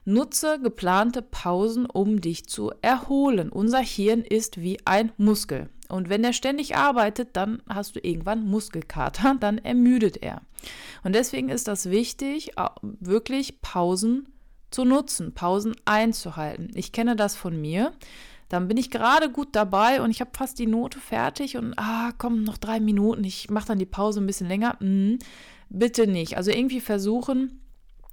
Nutze 0.04 0.60
geplante 0.62 1.22
Pausen, 1.22 1.86
um 1.86 2.20
dich 2.20 2.44
zu 2.44 2.70
erholen. 2.82 3.48
Unser 3.48 3.80
Hirn 3.80 4.20
ist 4.20 4.60
wie 4.60 4.76
ein 4.84 5.12
Muskel. 5.16 5.70
Und 5.88 6.10
wenn 6.10 6.24
er 6.24 6.34
ständig 6.34 6.76
arbeitet, 6.76 7.30
dann 7.38 7.62
hast 7.66 7.96
du 7.96 8.00
irgendwann 8.00 8.46
Muskelkater, 8.46 9.34
dann 9.40 9.56
ermüdet 9.56 10.18
er. 10.18 10.42
Und 11.04 11.14
deswegen 11.14 11.48
ist 11.48 11.68
das 11.68 11.88
wichtig, 11.88 12.50
wirklich 12.82 13.62
Pausen 13.62 14.28
zu 14.70 14.84
nutzen, 14.84 15.34
Pausen 15.34 15.74
einzuhalten. 15.84 16.70
Ich 16.74 16.92
kenne 16.92 17.16
das 17.16 17.36
von 17.36 17.60
mir. 17.60 17.92
Dann 18.48 18.68
bin 18.68 18.76
ich 18.76 18.90
gerade 18.90 19.30
gut 19.30 19.48
dabei 19.52 20.00
und 20.00 20.10
ich 20.10 20.20
habe 20.20 20.30
fast 20.36 20.58
die 20.58 20.66
Note 20.66 21.00
fertig 21.00 21.56
und 21.56 21.74
ah, 21.76 22.12
komm, 22.16 22.44
noch 22.44 22.58
drei 22.58 22.78
Minuten. 22.78 23.24
Ich 23.24 23.50
mache 23.50 23.66
dann 23.66 23.78
die 23.78 23.86
Pause 23.86 24.20
ein 24.20 24.26
bisschen 24.26 24.46
länger. 24.46 24.76
Hm, 24.78 25.18
bitte 25.68 26.06
nicht. 26.06 26.36
Also 26.36 26.52
irgendwie 26.52 26.80
versuchen, 26.80 27.60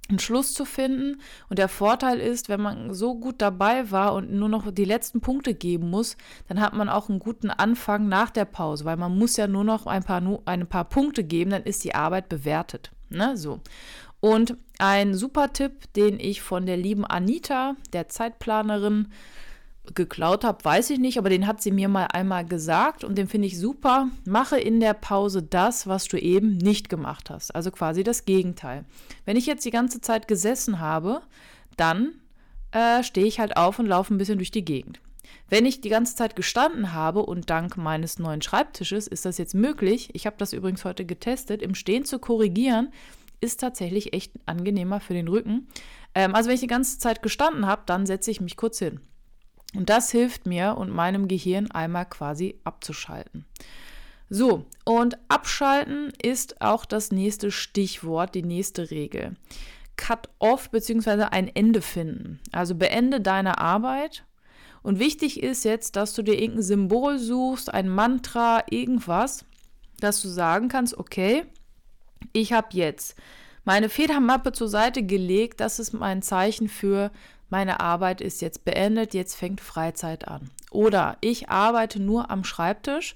einen 0.08 0.18
Schluss 0.18 0.52
zu 0.52 0.64
finden. 0.64 1.20
Und 1.48 1.58
der 1.58 1.68
Vorteil 1.68 2.18
ist, 2.18 2.48
wenn 2.48 2.60
man 2.60 2.92
so 2.92 3.14
gut 3.14 3.36
dabei 3.40 3.90
war 3.90 4.14
und 4.14 4.32
nur 4.32 4.48
noch 4.48 4.70
die 4.70 4.84
letzten 4.84 5.20
Punkte 5.20 5.54
geben 5.54 5.90
muss, 5.90 6.16
dann 6.48 6.60
hat 6.60 6.74
man 6.74 6.88
auch 6.88 7.08
einen 7.08 7.20
guten 7.20 7.50
Anfang 7.50 8.08
nach 8.08 8.30
der 8.30 8.44
Pause, 8.44 8.84
weil 8.84 8.96
man 8.96 9.16
muss 9.16 9.36
ja 9.36 9.46
nur 9.46 9.64
noch 9.64 9.86
ein 9.86 10.02
paar, 10.02 10.22
ein 10.46 10.66
paar 10.66 10.84
Punkte 10.84 11.24
geben, 11.24 11.52
dann 11.52 11.62
ist 11.62 11.84
die 11.84 11.94
Arbeit 11.94 12.28
bewertet. 12.28 12.90
Ne? 13.08 13.36
So. 13.36 13.60
Und 14.24 14.56
ein 14.78 15.14
super 15.14 15.52
Tipp, 15.52 15.92
den 15.92 16.18
ich 16.18 16.40
von 16.40 16.64
der 16.64 16.78
lieben 16.78 17.04
Anita, 17.04 17.76
der 17.92 18.08
Zeitplanerin, 18.08 19.08
geklaut 19.94 20.44
habe, 20.44 20.64
weiß 20.64 20.88
ich 20.88 20.98
nicht, 20.98 21.18
aber 21.18 21.28
den 21.28 21.46
hat 21.46 21.60
sie 21.60 21.70
mir 21.70 21.90
mal 21.90 22.06
einmal 22.06 22.46
gesagt 22.46 23.04
und 23.04 23.18
den 23.18 23.28
finde 23.28 23.48
ich 23.48 23.58
super. 23.58 24.08
Mache 24.24 24.58
in 24.58 24.80
der 24.80 24.94
Pause 24.94 25.42
das, 25.42 25.86
was 25.86 26.06
du 26.06 26.16
eben 26.16 26.56
nicht 26.56 26.88
gemacht 26.88 27.28
hast. 27.28 27.54
Also 27.54 27.70
quasi 27.70 28.02
das 28.02 28.24
Gegenteil. 28.24 28.86
Wenn 29.26 29.36
ich 29.36 29.44
jetzt 29.44 29.66
die 29.66 29.70
ganze 29.70 30.00
Zeit 30.00 30.26
gesessen 30.26 30.80
habe, 30.80 31.20
dann 31.76 32.14
äh, 32.72 33.02
stehe 33.02 33.26
ich 33.26 33.40
halt 33.40 33.58
auf 33.58 33.78
und 33.78 33.84
laufe 33.84 34.14
ein 34.14 34.16
bisschen 34.16 34.38
durch 34.38 34.50
die 34.50 34.64
Gegend. 34.64 35.00
Wenn 35.50 35.66
ich 35.66 35.82
die 35.82 35.90
ganze 35.90 36.16
Zeit 36.16 36.34
gestanden 36.34 36.94
habe 36.94 37.26
und 37.26 37.50
dank 37.50 37.76
meines 37.76 38.18
neuen 38.18 38.40
Schreibtisches 38.40 39.06
ist 39.06 39.26
das 39.26 39.36
jetzt 39.36 39.54
möglich, 39.54 40.08
ich 40.14 40.24
habe 40.24 40.36
das 40.38 40.54
übrigens 40.54 40.86
heute 40.86 41.04
getestet, 41.04 41.60
im 41.60 41.74
Stehen 41.74 42.06
zu 42.06 42.18
korrigieren, 42.18 42.90
ist 43.44 43.60
tatsächlich 43.60 44.12
echt 44.12 44.32
angenehmer 44.46 44.98
für 44.98 45.14
den 45.14 45.28
Rücken. 45.28 45.68
Ähm, 46.14 46.34
also 46.34 46.48
wenn 46.48 46.54
ich 46.54 46.60
die 46.60 46.66
ganze 46.66 46.98
Zeit 46.98 47.22
gestanden 47.22 47.66
habe, 47.66 47.82
dann 47.86 48.06
setze 48.06 48.30
ich 48.30 48.40
mich 48.40 48.56
kurz 48.56 48.78
hin. 48.78 49.00
Und 49.76 49.90
das 49.90 50.10
hilft 50.10 50.46
mir 50.46 50.76
und 50.78 50.90
meinem 50.90 51.28
Gehirn 51.28 51.70
einmal 51.70 52.06
quasi 52.06 52.60
abzuschalten. 52.64 53.44
So, 54.30 54.64
und 54.84 55.18
abschalten 55.28 56.12
ist 56.22 56.60
auch 56.60 56.84
das 56.84 57.12
nächste 57.12 57.50
Stichwort, 57.50 58.34
die 58.34 58.42
nächste 58.42 58.90
Regel. 58.90 59.36
Cut 59.96 60.28
off 60.38 60.70
bzw. 60.70 61.24
ein 61.30 61.48
Ende 61.54 61.82
finden. 61.82 62.40
Also 62.50 62.74
beende 62.74 63.20
deine 63.20 63.58
Arbeit. 63.58 64.24
Und 64.82 64.98
wichtig 64.98 65.42
ist 65.42 65.64
jetzt, 65.64 65.96
dass 65.96 66.14
du 66.14 66.22
dir 66.22 66.34
irgendein 66.34 66.62
Symbol 66.62 67.18
suchst, 67.18 67.72
ein 67.72 67.88
Mantra, 67.88 68.64
irgendwas, 68.70 69.44
dass 70.00 70.20
du 70.20 70.28
sagen 70.28 70.68
kannst, 70.68 70.98
okay, 70.98 71.46
ich 72.32 72.52
habe 72.52 72.68
jetzt 72.72 73.16
meine 73.64 73.88
Federmappe 73.88 74.52
zur 74.52 74.68
Seite 74.68 75.02
gelegt. 75.02 75.60
Das 75.60 75.78
ist 75.78 75.92
mein 75.92 76.22
Zeichen 76.22 76.68
für 76.68 77.10
meine 77.50 77.78
Arbeit 77.78 78.20
ist 78.20 78.42
jetzt 78.42 78.64
beendet, 78.64 79.14
jetzt 79.14 79.36
fängt 79.36 79.60
Freizeit 79.60 80.26
an. 80.26 80.50
Oder 80.70 81.18
ich 81.20 81.50
arbeite 81.50 82.00
nur 82.00 82.30
am 82.30 82.42
Schreibtisch. 82.42 83.14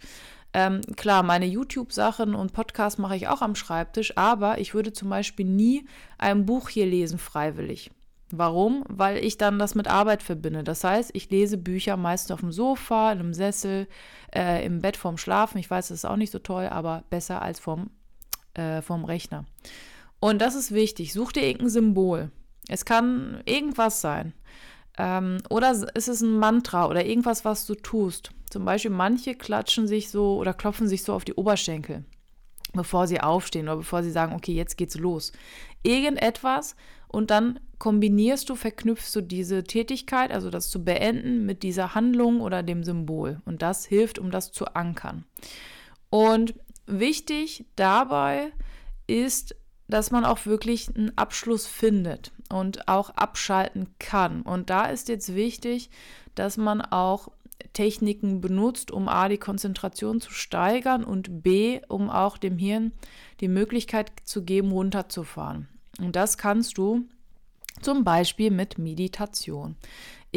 Ähm, 0.54 0.80
klar, 0.96 1.22
meine 1.22 1.46
YouTube-Sachen 1.46 2.34
und 2.34 2.52
Podcasts 2.52 2.98
mache 2.98 3.16
ich 3.16 3.28
auch 3.28 3.42
am 3.42 3.54
Schreibtisch, 3.54 4.16
aber 4.16 4.58
ich 4.58 4.74
würde 4.74 4.92
zum 4.92 5.10
Beispiel 5.10 5.44
nie 5.44 5.86
ein 6.18 6.46
Buch 6.46 6.68
hier 6.68 6.86
lesen 6.86 7.18
freiwillig. 7.18 7.90
Warum? 8.30 8.84
Weil 8.88 9.24
ich 9.24 9.38
dann 9.38 9.58
das 9.58 9.74
mit 9.74 9.88
Arbeit 9.88 10.22
verbinde. 10.22 10.62
Das 10.62 10.84
heißt, 10.84 11.10
ich 11.14 11.30
lese 11.30 11.56
Bücher 11.56 11.96
meist 11.96 12.30
auf 12.30 12.40
dem 12.40 12.52
Sofa, 12.52 13.10
in 13.10 13.20
einem 13.20 13.34
Sessel, 13.34 13.88
äh, 14.34 14.64
im 14.64 14.80
Bett 14.80 14.96
vorm 14.96 15.18
Schlafen. 15.18 15.58
Ich 15.58 15.70
weiß, 15.70 15.88
das 15.88 15.98
ist 15.98 16.04
auch 16.04 16.16
nicht 16.16 16.30
so 16.30 16.38
toll, 16.38 16.66
aber 16.66 17.04
besser 17.10 17.42
als 17.42 17.58
vorm 17.58 17.90
äh, 18.54 18.82
vom 18.82 19.04
Rechner. 19.04 19.44
Und 20.20 20.40
das 20.40 20.54
ist 20.54 20.72
wichtig. 20.72 21.12
Such 21.12 21.32
dir 21.32 21.42
irgendein 21.42 21.70
Symbol. 21.70 22.30
Es 22.68 22.84
kann 22.84 23.40
irgendwas 23.44 24.00
sein. 24.00 24.32
Ähm, 24.98 25.38
oder 25.48 25.70
ist 25.70 26.08
es 26.08 26.20
ein 26.20 26.38
Mantra 26.38 26.88
oder 26.88 27.06
irgendwas, 27.06 27.44
was 27.44 27.66
du 27.66 27.74
tust. 27.74 28.32
Zum 28.50 28.64
Beispiel 28.64 28.90
manche 28.90 29.34
klatschen 29.34 29.86
sich 29.86 30.10
so 30.10 30.36
oder 30.36 30.54
klopfen 30.54 30.88
sich 30.88 31.02
so 31.02 31.12
auf 31.12 31.24
die 31.24 31.34
Oberschenkel, 31.34 32.04
bevor 32.72 33.06
sie 33.06 33.20
aufstehen 33.20 33.68
oder 33.68 33.76
bevor 33.76 34.02
sie 34.02 34.10
sagen, 34.10 34.34
okay, 34.34 34.52
jetzt 34.52 34.76
geht's 34.76 34.96
los. 34.96 35.32
Irgendetwas 35.82 36.74
und 37.06 37.30
dann 37.30 37.60
kombinierst 37.78 38.48
du, 38.48 38.56
verknüpfst 38.56 39.14
du 39.14 39.20
diese 39.20 39.62
Tätigkeit, 39.62 40.32
also 40.32 40.50
das 40.50 40.68
zu 40.68 40.84
beenden, 40.84 41.46
mit 41.46 41.62
dieser 41.62 41.94
Handlung 41.94 42.40
oder 42.40 42.62
dem 42.62 42.82
Symbol. 42.82 43.40
Und 43.44 43.62
das 43.62 43.86
hilft, 43.86 44.18
um 44.18 44.30
das 44.30 44.50
zu 44.50 44.66
ankern. 44.74 45.24
Und 46.10 46.54
Wichtig 46.88 47.66
dabei 47.76 48.52
ist, 49.06 49.54
dass 49.88 50.10
man 50.10 50.24
auch 50.24 50.46
wirklich 50.46 50.88
einen 50.94 51.16
Abschluss 51.16 51.66
findet 51.66 52.32
und 52.50 52.88
auch 52.88 53.10
abschalten 53.10 53.88
kann. 53.98 54.42
Und 54.42 54.70
da 54.70 54.86
ist 54.86 55.08
jetzt 55.08 55.34
wichtig, 55.34 55.90
dass 56.34 56.56
man 56.56 56.80
auch 56.80 57.28
Techniken 57.72 58.40
benutzt, 58.40 58.90
um 58.90 59.08
A, 59.08 59.28
die 59.28 59.38
Konzentration 59.38 60.20
zu 60.20 60.32
steigern 60.32 61.04
und 61.04 61.42
B, 61.42 61.80
um 61.88 62.10
auch 62.10 62.38
dem 62.38 62.56
Hirn 62.58 62.92
die 63.40 63.48
Möglichkeit 63.48 64.12
zu 64.24 64.42
geben, 64.42 64.72
runterzufahren. 64.72 65.68
Und 65.98 66.16
das 66.16 66.38
kannst 66.38 66.78
du 66.78 67.04
zum 67.82 68.04
Beispiel 68.04 68.50
mit 68.50 68.78
Meditation. 68.78 69.76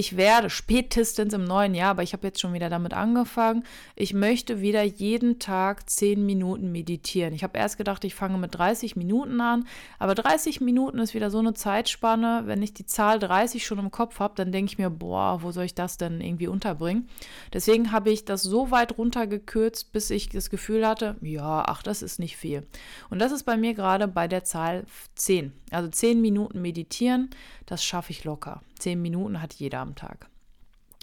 Ich 0.02 0.18
werde 0.18 0.50
spätestens 0.50 1.32
im 1.32 1.44
neuen 1.44 1.76
Jahr, 1.76 1.92
aber 1.92 2.02
ich 2.02 2.14
habe 2.14 2.26
jetzt 2.26 2.42
schon 2.42 2.54
wieder 2.54 2.72
damit 2.72 2.92
angefangen, 2.92 3.64
ich 3.96 4.16
möchte 4.16 4.60
wieder 4.60 4.82
jeden 4.82 5.38
Tag 5.38 5.88
10 5.88 6.26
Minuten 6.26 6.72
meditieren. 6.72 7.36
Ich 7.36 7.44
habe 7.44 7.60
erst 7.60 7.78
gedacht, 7.78 8.04
ich 8.04 8.16
fange 8.16 8.40
mit 8.40 8.56
30 8.56 8.96
Minuten 8.96 9.40
an, 9.42 9.68
aber 10.00 10.16
30 10.16 10.60
Minuten 10.60 10.98
ist 10.98 11.14
wieder 11.14 11.30
so 11.30 11.38
eine 11.38 11.54
Zeitspanne. 11.54 12.42
Wenn 12.46 12.64
ich 12.64 12.74
die 12.74 12.88
Zahl 12.88 13.20
30 13.20 13.64
schon 13.64 13.78
im 13.78 13.92
Kopf 13.92 14.20
habe, 14.20 14.34
dann 14.36 14.52
denke 14.52 14.72
ich 14.72 14.80
mir, 14.80 14.90
boah, 14.90 15.44
wo 15.44 15.52
soll 15.52 15.66
ich 15.66 15.76
das 15.76 16.00
denn 16.00 16.20
irgendwie 16.20 16.48
unterbringen? 16.48 17.08
Deswegen 17.54 17.92
habe 17.92 18.10
ich 18.10 18.26
das 18.26 18.42
so 18.42 18.72
weit 18.72 18.98
runtergekürzt, 18.98 19.94
bis 19.94 20.10
ich 20.10 20.30
das 20.30 20.50
Gefühl 20.50 20.88
hatte, 20.88 21.16
ja, 21.22 21.64
ach, 21.68 21.84
das 21.84 22.02
ist 22.02 22.18
nicht 22.18 22.38
viel. 22.38 22.66
Und 23.12 23.20
das 23.20 23.32
ist 23.32 23.44
bei 23.44 23.56
mir 23.56 23.76
gerade 23.76 24.08
bei 24.08 24.28
der 24.28 24.44
Zahl 24.46 24.84
10. 25.14 25.54
Also 25.70 25.90
10 25.90 26.20
Minuten 26.22 26.60
meditieren, 26.60 27.30
das 27.72 27.86
schaffe 27.86 28.12
ich 28.12 28.26
locker. 28.26 28.62
10 28.80 29.02
Minuten 29.02 29.42
hat 29.42 29.54
jeder 29.54 29.80
am 29.80 29.96
Tag. 29.96 30.28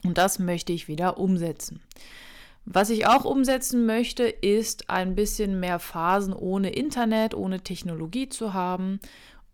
Und 0.05 0.19
das 0.19 0.39
möchte 0.39 0.75
ich 0.75 0.87
wieder 0.87 1.17
umsetzen. 1.17 1.81
Was 2.67 2.91
ich 2.91 3.07
auch 3.07 3.25
umsetzen 3.25 3.87
möchte, 3.87 4.25
ist 4.25 4.91
ein 4.91 5.15
bisschen 5.15 5.61
mehr 5.61 5.79
Phasen 5.79 6.35
ohne 6.35 6.69
Internet, 6.69 7.33
ohne 7.33 7.63
Technologie 7.63 8.29
zu 8.29 8.53
haben 8.53 9.01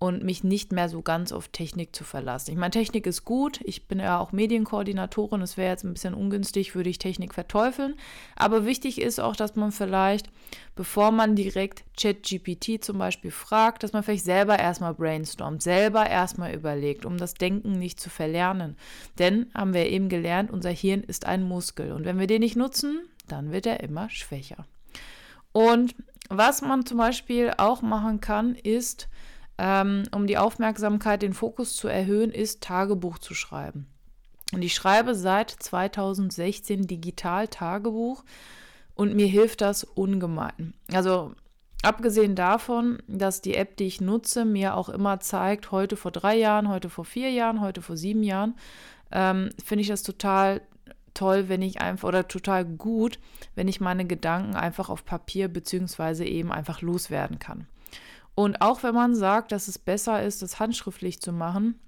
und 0.05 0.23
mich 0.23 0.45
nicht 0.45 0.71
mehr 0.71 0.91
so 0.91 1.01
ganz 1.01 1.33
auf 1.33 1.49
Technik 1.49 1.97
zu 1.97 2.05
verlassen. 2.05 2.51
Ich 2.51 2.59
meine, 2.59 2.73
Technik 2.73 3.07
ist 3.07 3.25
gut. 3.25 3.61
Ich 3.65 3.89
bin 3.89 4.01
ja 4.01 4.19
auch 4.19 4.33
Medienkoordinatorin. 4.33 5.41
Es 5.41 5.57
wäre 5.57 5.71
jetzt 5.71 5.83
ein 5.85 5.95
bisschen 5.95 6.13
ungünstig, 6.13 6.75
würde 6.75 6.91
ich 6.91 6.99
Technik 6.99 7.33
verteufeln. 7.33 7.95
Aber 8.37 8.67
wichtig 8.67 9.01
ist 9.01 9.19
auch, 9.19 9.35
dass 9.35 9.57
man 9.57 9.73
vielleicht, 9.73 10.29
bevor 10.77 11.11
man 11.11 11.37
direkt 11.37 11.85
ChatGPT 11.99 12.85
zum 12.85 12.99
Beispiel 12.99 13.31
fragt, 13.31 13.83
dass 13.83 13.95
man 13.95 14.03
vielleicht 14.03 14.27
selber 14.27 14.59
erstmal 14.59 14.93
brainstormt, 14.93 15.63
selber 15.63 16.07
erstmal 16.07 16.53
überlegt, 16.55 17.07
um 17.07 17.17
das 17.17 17.33
Denken 17.33 17.79
nicht 17.79 17.99
zu 17.99 18.11
verlernen. 18.11 18.77
Denn, 19.19 19.47
haben 19.55 19.73
wir 19.73 19.87
eben 19.87 20.11
gelernt, 20.11 20.51
unser 20.51 20.71
Hirn 20.71 21.03
ist 21.03 21.25
ein 21.25 21.43
Muskel. 21.43 21.93
Und 21.93 22.05
wenn 22.05 22.19
wir 22.19 22.27
den 22.27 22.41
nicht 22.41 22.57
nutzen, 22.57 23.09
dann 23.27 23.53
wird 23.53 23.65
er 23.65 23.81
immer 23.81 24.11
schwächer. 24.11 24.67
Und 25.53 25.95
was 26.29 26.61
man 26.61 26.85
zum 26.85 26.99
Beispiel 26.99 27.53
auch 27.57 27.81
machen 27.81 28.21
kann, 28.21 28.55
ist, 28.55 29.09
ähm, 29.59 30.05
um 30.13 30.27
die 30.27 30.39
Aufmerksamkeit, 30.39 31.23
den 31.23 31.35
Fokus 31.35 31.77
zu 31.77 31.89
erhöhen, 31.89 32.31
ist 32.31 32.63
Tagebuch 32.63 33.19
zu 33.19 33.35
schreiben. 33.35 33.87
Und 34.53 34.63
ich 34.63 34.75
schreibe 34.75 35.15
seit 35.15 35.51
2016 35.51 36.87
digital 36.87 37.49
Tagebuch 37.49 38.25
und 38.95 39.15
mir 39.15 39.27
hilft 39.27 39.61
das 39.61 39.85
ungemein. 39.85 40.75
Also 40.93 41.33
abgesehen 41.83 42.35
davon, 42.35 42.99
dass 43.09 43.41
die 43.41 43.55
App, 43.55 43.77
die 43.77 43.87
ich 43.87 44.01
nutze, 44.01 44.45
mir 44.45 44.77
auch 44.77 44.89
immer 44.89 45.21
zeigt, 45.21 45.73
heute 45.73 45.97
vor 45.97 46.11
drei 46.11 46.37
Jahren, 46.37 46.69
heute 46.69 46.89
vor 46.89 47.05
vier 47.05 47.31
Jahren, 47.31 47.61
heute 47.61 47.83
vor 47.83 47.97
sieben 47.97 48.23
Jahren, 48.23 48.55
ähm, 49.11 49.51
finde 49.65 49.83
ich 49.83 49.89
das 49.89 50.03
total 50.03 50.61
toll, 51.15 51.49
wenn 51.49 51.63
ich 51.63 51.81
einfach 51.81 52.09
oder 52.09 52.29
total 52.29 52.65
gut, 52.65 53.19
wenn 53.55 53.69
ich 53.69 53.81
meine 53.81 54.05
Gedanken 54.05 54.57
einfach 54.57 54.89
auf 54.89 55.05
Papier 55.05 55.49
beziehungsweise 55.49 56.25
eben 56.25 56.53
einfach 56.53 56.83
loswerden 56.83 57.39
kann. 57.39 57.67
Und 58.35 58.61
auch 58.61 58.83
wenn 58.83 58.95
man 58.95 59.15
sagt, 59.15 59.53
dass 59.53 59.69
es 59.69 59.79
besser 59.79 60.23
ist, 60.23 60.43
das 60.43 60.59
handschriftlich 60.59 61.21
zu 61.21 61.33
machen, 61.33 61.79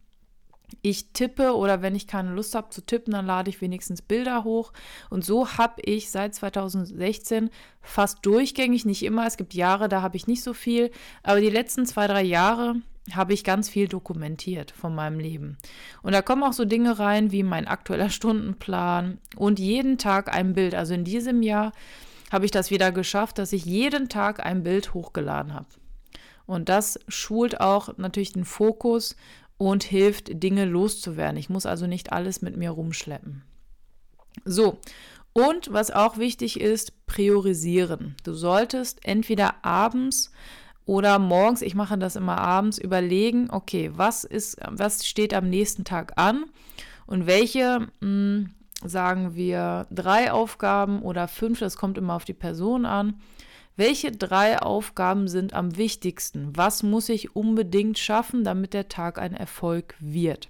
ich 0.82 1.12
tippe 1.12 1.54
oder 1.54 1.82
wenn 1.82 1.94
ich 1.94 2.06
keine 2.06 2.32
Lust 2.32 2.54
habe 2.54 2.70
zu 2.70 2.84
tippen, 2.84 3.12
dann 3.12 3.26
lade 3.26 3.50
ich 3.50 3.60
wenigstens 3.60 4.02
Bilder 4.02 4.44
hoch. 4.44 4.72
Und 5.10 5.24
so 5.24 5.48
habe 5.56 5.80
ich 5.82 6.10
seit 6.10 6.34
2016 6.34 7.50
fast 7.82 8.24
durchgängig, 8.26 8.84
nicht 8.84 9.04
immer, 9.04 9.26
es 9.26 9.36
gibt 9.36 9.54
Jahre, 9.54 9.88
da 9.88 10.02
habe 10.02 10.16
ich 10.16 10.26
nicht 10.26 10.42
so 10.42 10.54
viel, 10.54 10.90
aber 11.22 11.40
die 11.40 11.50
letzten 11.50 11.86
zwei, 11.86 12.06
drei 12.06 12.22
Jahre 12.22 12.76
habe 13.12 13.32
ich 13.32 13.44
ganz 13.44 13.68
viel 13.68 13.86
dokumentiert 13.86 14.72
von 14.72 14.94
meinem 14.94 15.20
Leben. 15.20 15.58
Und 16.02 16.12
da 16.12 16.22
kommen 16.22 16.42
auch 16.42 16.52
so 16.52 16.64
Dinge 16.64 16.98
rein 16.98 17.30
wie 17.30 17.44
mein 17.44 17.68
aktueller 17.68 18.10
Stundenplan 18.10 19.18
und 19.36 19.58
jeden 19.58 19.98
Tag 19.98 20.34
ein 20.34 20.54
Bild. 20.54 20.74
Also 20.74 20.94
in 20.94 21.04
diesem 21.04 21.42
Jahr 21.42 21.72
habe 22.32 22.44
ich 22.44 22.50
das 22.50 22.72
wieder 22.72 22.90
geschafft, 22.90 23.38
dass 23.38 23.52
ich 23.52 23.64
jeden 23.64 24.08
Tag 24.08 24.44
ein 24.44 24.64
Bild 24.64 24.94
hochgeladen 24.94 25.54
habe. 25.54 25.66
Und 26.46 26.68
das 26.68 26.98
schult 27.08 27.60
auch 27.60 27.96
natürlich 27.98 28.32
den 28.32 28.44
Fokus 28.44 29.16
und 29.58 29.84
hilft, 29.84 30.42
Dinge 30.42 30.64
loszuwerden. 30.64 31.36
Ich 31.36 31.50
muss 31.50 31.66
also 31.66 31.86
nicht 31.86 32.12
alles 32.12 32.42
mit 32.42 32.56
mir 32.56 32.70
rumschleppen. 32.70 33.42
So, 34.44 34.78
und 35.32 35.72
was 35.72 35.90
auch 35.90 36.18
wichtig 36.18 36.60
ist, 36.60 37.06
priorisieren. 37.06 38.16
Du 38.24 38.32
solltest 38.32 39.04
entweder 39.04 39.64
abends 39.64 40.30
oder 40.86 41.18
morgens, 41.18 41.62
ich 41.62 41.74
mache 41.74 41.98
das 41.98 42.16
immer 42.16 42.38
abends, 42.38 42.78
überlegen, 42.78 43.50
okay, 43.50 43.90
was 43.94 44.24
ist, 44.24 44.56
was 44.66 45.06
steht 45.06 45.34
am 45.34 45.50
nächsten 45.50 45.84
Tag 45.84 46.12
an 46.16 46.44
und 47.06 47.26
welche, 47.26 47.80
mh, 47.80 47.86
hm, 48.00 48.50
sagen 48.84 49.34
wir, 49.34 49.86
drei 49.90 50.32
Aufgaben 50.32 51.02
oder 51.02 51.28
fünf, 51.28 51.58
das 51.58 51.76
kommt 51.76 51.98
immer 51.98 52.14
auf 52.14 52.24
die 52.24 52.34
Person 52.34 52.84
an, 52.84 53.20
welche 53.76 54.10
drei 54.10 54.58
Aufgaben 54.58 55.28
sind 55.28 55.54
am 55.54 55.76
wichtigsten? 55.76 56.56
Was 56.56 56.82
muss 56.82 57.08
ich 57.08 57.36
unbedingt 57.36 57.98
schaffen, 57.98 58.42
damit 58.42 58.74
der 58.74 58.88
Tag 58.88 59.18
ein 59.18 59.34
Erfolg 59.34 59.94
wird? 60.00 60.48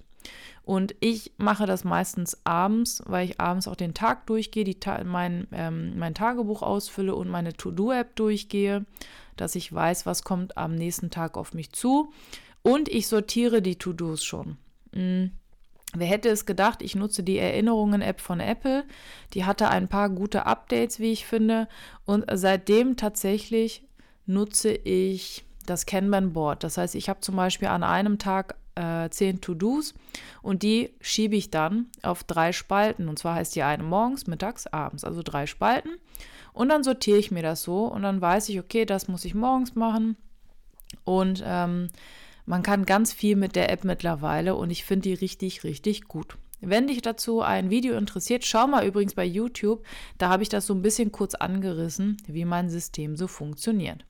Und 0.62 0.96
ich 0.98 1.32
mache 1.36 1.66
das 1.66 1.84
meistens 1.84 2.38
abends, 2.44 3.02
weil 3.06 3.24
ich 3.24 3.40
abends 3.40 3.68
auch 3.68 3.76
den 3.76 3.94
Tag 3.94 4.26
durchgehe, 4.26 4.64
die, 4.64 4.76
mein, 5.04 5.46
ähm, 5.52 5.96
mein 5.96 6.14
Tagebuch 6.14 6.62
ausfülle 6.62 7.14
und 7.14 7.28
meine 7.28 7.52
To-Do-App 7.52 8.16
durchgehe, 8.16 8.84
dass 9.36 9.54
ich 9.54 9.72
weiß, 9.72 10.06
was 10.06 10.24
kommt 10.24 10.56
am 10.56 10.74
nächsten 10.74 11.10
Tag 11.10 11.36
auf 11.36 11.54
mich 11.54 11.70
zu. 11.72 12.12
Und 12.62 12.88
ich 12.88 13.06
sortiere 13.06 13.62
die 13.62 13.76
To-Dos 13.76 14.24
schon. 14.24 14.56
Mhm. 14.92 15.30
Wer 15.98 16.06
hätte 16.06 16.28
es 16.28 16.46
gedacht, 16.46 16.82
ich 16.82 16.94
nutze 16.94 17.22
die 17.22 17.38
Erinnerungen-App 17.38 18.20
von 18.20 18.40
Apple. 18.40 18.84
Die 19.34 19.44
hatte 19.44 19.68
ein 19.68 19.88
paar 19.88 20.10
gute 20.10 20.46
Updates, 20.46 21.00
wie 21.00 21.12
ich 21.12 21.26
finde. 21.26 21.68
Und 22.04 22.24
seitdem 22.32 22.96
tatsächlich 22.96 23.86
nutze 24.26 24.72
ich 24.72 25.44
das 25.64 25.86
Kanban-Board. 25.86 26.64
Das 26.64 26.78
heißt, 26.78 26.94
ich 26.94 27.08
habe 27.08 27.20
zum 27.20 27.36
Beispiel 27.36 27.68
an 27.68 27.82
einem 27.82 28.18
Tag 28.18 28.56
äh, 28.76 29.08
zehn 29.10 29.40
To-Dos 29.40 29.94
und 30.42 30.62
die 30.62 30.94
schiebe 31.00 31.34
ich 31.34 31.50
dann 31.50 31.86
auf 32.02 32.24
drei 32.24 32.52
Spalten. 32.52 33.08
Und 33.08 33.18
zwar 33.18 33.34
heißt 33.34 33.56
die 33.56 33.62
eine 33.62 33.82
morgens, 33.82 34.26
mittags, 34.26 34.66
abends. 34.66 35.04
Also 35.04 35.22
drei 35.24 35.46
Spalten. 35.46 35.90
Und 36.52 36.68
dann 36.68 36.84
sortiere 36.84 37.18
ich 37.18 37.30
mir 37.30 37.42
das 37.42 37.62
so 37.62 37.86
und 37.86 38.02
dann 38.02 38.20
weiß 38.20 38.48
ich, 38.48 38.58
okay, 38.58 38.84
das 38.84 39.08
muss 39.08 39.24
ich 39.24 39.34
morgens 39.34 39.74
machen. 39.74 40.16
Und 41.04 41.42
ähm, 41.44 41.88
man 42.46 42.62
kann 42.62 42.86
ganz 42.86 43.12
viel 43.12 43.36
mit 43.36 43.56
der 43.56 43.70
App 43.70 43.84
mittlerweile 43.84 44.54
und 44.54 44.70
ich 44.70 44.84
finde 44.84 45.08
die 45.08 45.14
richtig, 45.14 45.64
richtig 45.64 46.08
gut. 46.08 46.38
Wenn 46.60 46.86
dich 46.86 47.02
dazu 47.02 47.42
ein 47.42 47.68
Video 47.70 47.96
interessiert, 47.96 48.44
schau 48.44 48.66
mal 48.66 48.86
übrigens 48.86 49.14
bei 49.14 49.24
YouTube. 49.24 49.84
Da 50.16 50.30
habe 50.30 50.42
ich 50.42 50.48
das 50.48 50.66
so 50.66 50.74
ein 50.74 50.82
bisschen 50.82 51.12
kurz 51.12 51.34
angerissen, 51.34 52.16
wie 52.26 52.44
mein 52.44 52.70
System 52.70 53.16
so 53.16 53.26
funktioniert. 53.26 54.04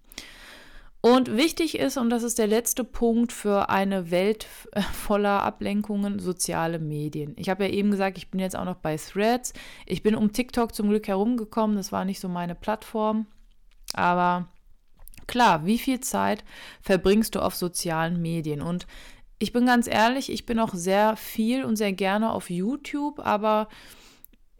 Und 1.00 1.36
wichtig 1.36 1.78
ist, 1.78 1.98
und 1.98 2.10
das 2.10 2.22
ist 2.22 2.38
der 2.38 2.46
letzte 2.46 2.82
Punkt 2.82 3.32
für 3.32 3.68
eine 3.68 4.10
Welt 4.10 4.48
voller 4.92 5.42
Ablenkungen, 5.42 6.18
soziale 6.18 6.78
Medien. 6.78 7.34
Ich 7.36 7.48
habe 7.48 7.64
ja 7.64 7.70
eben 7.70 7.90
gesagt, 7.90 8.18
ich 8.18 8.30
bin 8.30 8.40
jetzt 8.40 8.56
auch 8.56 8.64
noch 8.64 8.76
bei 8.76 8.96
Threads. 8.96 9.52
Ich 9.86 10.02
bin 10.02 10.14
um 10.14 10.32
TikTok 10.32 10.74
zum 10.74 10.88
Glück 10.88 11.08
herumgekommen. 11.08 11.76
Das 11.76 11.92
war 11.92 12.04
nicht 12.04 12.20
so 12.20 12.28
meine 12.28 12.54
Plattform. 12.54 13.26
Aber 13.92 14.48
Klar, 15.26 15.66
wie 15.66 15.78
viel 15.78 16.00
Zeit 16.00 16.44
verbringst 16.80 17.34
du 17.34 17.40
auf 17.40 17.54
sozialen 17.54 18.20
Medien? 18.22 18.62
Und 18.62 18.86
ich 19.38 19.52
bin 19.52 19.66
ganz 19.66 19.86
ehrlich, 19.86 20.30
ich 20.30 20.46
bin 20.46 20.58
auch 20.58 20.74
sehr 20.74 21.16
viel 21.16 21.64
und 21.64 21.76
sehr 21.76 21.92
gerne 21.92 22.32
auf 22.32 22.48
YouTube, 22.48 23.20
aber 23.20 23.68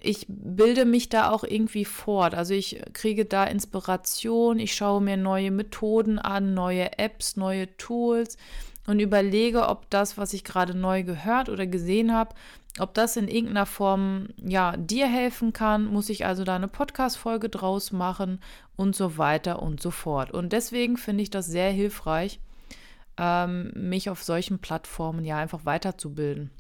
ich 0.01 0.27
bilde 0.29 0.85
mich 0.85 1.09
da 1.09 1.31
auch 1.31 1.45
irgendwie 1.45 1.85
fort. 1.85 2.35
Also 2.35 2.55
ich 2.55 2.81
kriege 2.93 3.25
da 3.25 3.45
Inspiration, 3.45 4.59
ich 4.59 4.75
schaue 4.75 5.01
mir 5.01 5.17
neue 5.17 5.51
Methoden 5.51 6.19
an, 6.19 6.55
neue 6.55 6.99
Apps, 6.99 7.37
neue 7.37 7.75
Tools 7.77 8.37
und 8.87 9.01
überlege, 9.01 9.69
ob 9.69 9.91
das, 9.91 10.17
was 10.19 10.33
ich 10.33 10.45
gerade 10.45 10.77
neu 10.77 11.03
gehört 11.03 11.49
oder 11.49 11.67
gesehen 11.67 12.13
habe, 12.13 12.35
ob 12.79 12.95
das 12.95 13.17
in 13.17 13.29
irgendeiner 13.29 13.67
Form 13.67 14.29
ja 14.37 14.77
dir 14.77 15.07
helfen 15.07 15.53
kann, 15.53 15.87
muss 15.87 16.09
ich 16.09 16.27
also 16.27 16.45
da 16.45 16.57
eine 16.57 16.69
Podcast-Folge 16.69 17.49
draus 17.49 17.93
machen 17.93 18.41
und 18.77 18.95
so 18.95 19.17
weiter 19.17 19.63
und 19.63 19.81
so 19.81 19.91
fort. 19.91 20.31
Und 20.31 20.53
deswegen 20.53 20.97
finde 20.97 21.23
ich 21.23 21.31
das 21.31 21.47
sehr 21.47 21.71
hilfreich, 21.71 22.41
ähm, 23.17 23.73
mich 23.75 24.11
auf 24.11 24.23
solchen 24.23 24.59
Plattformen 24.59 25.25
ja 25.25 25.39
einfach 25.39 25.65
weiterzubilden. 25.65 26.51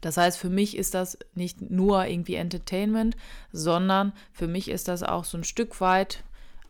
Das 0.00 0.16
heißt, 0.16 0.38
für 0.38 0.50
mich 0.50 0.76
ist 0.76 0.94
das 0.94 1.18
nicht 1.34 1.70
nur 1.70 2.06
irgendwie 2.06 2.36
Entertainment, 2.36 3.16
sondern 3.52 4.12
für 4.32 4.46
mich 4.46 4.70
ist 4.70 4.88
das 4.88 5.02
auch 5.02 5.24
so 5.24 5.36
ein 5.36 5.44
Stück 5.44 5.80
weit 5.80 6.22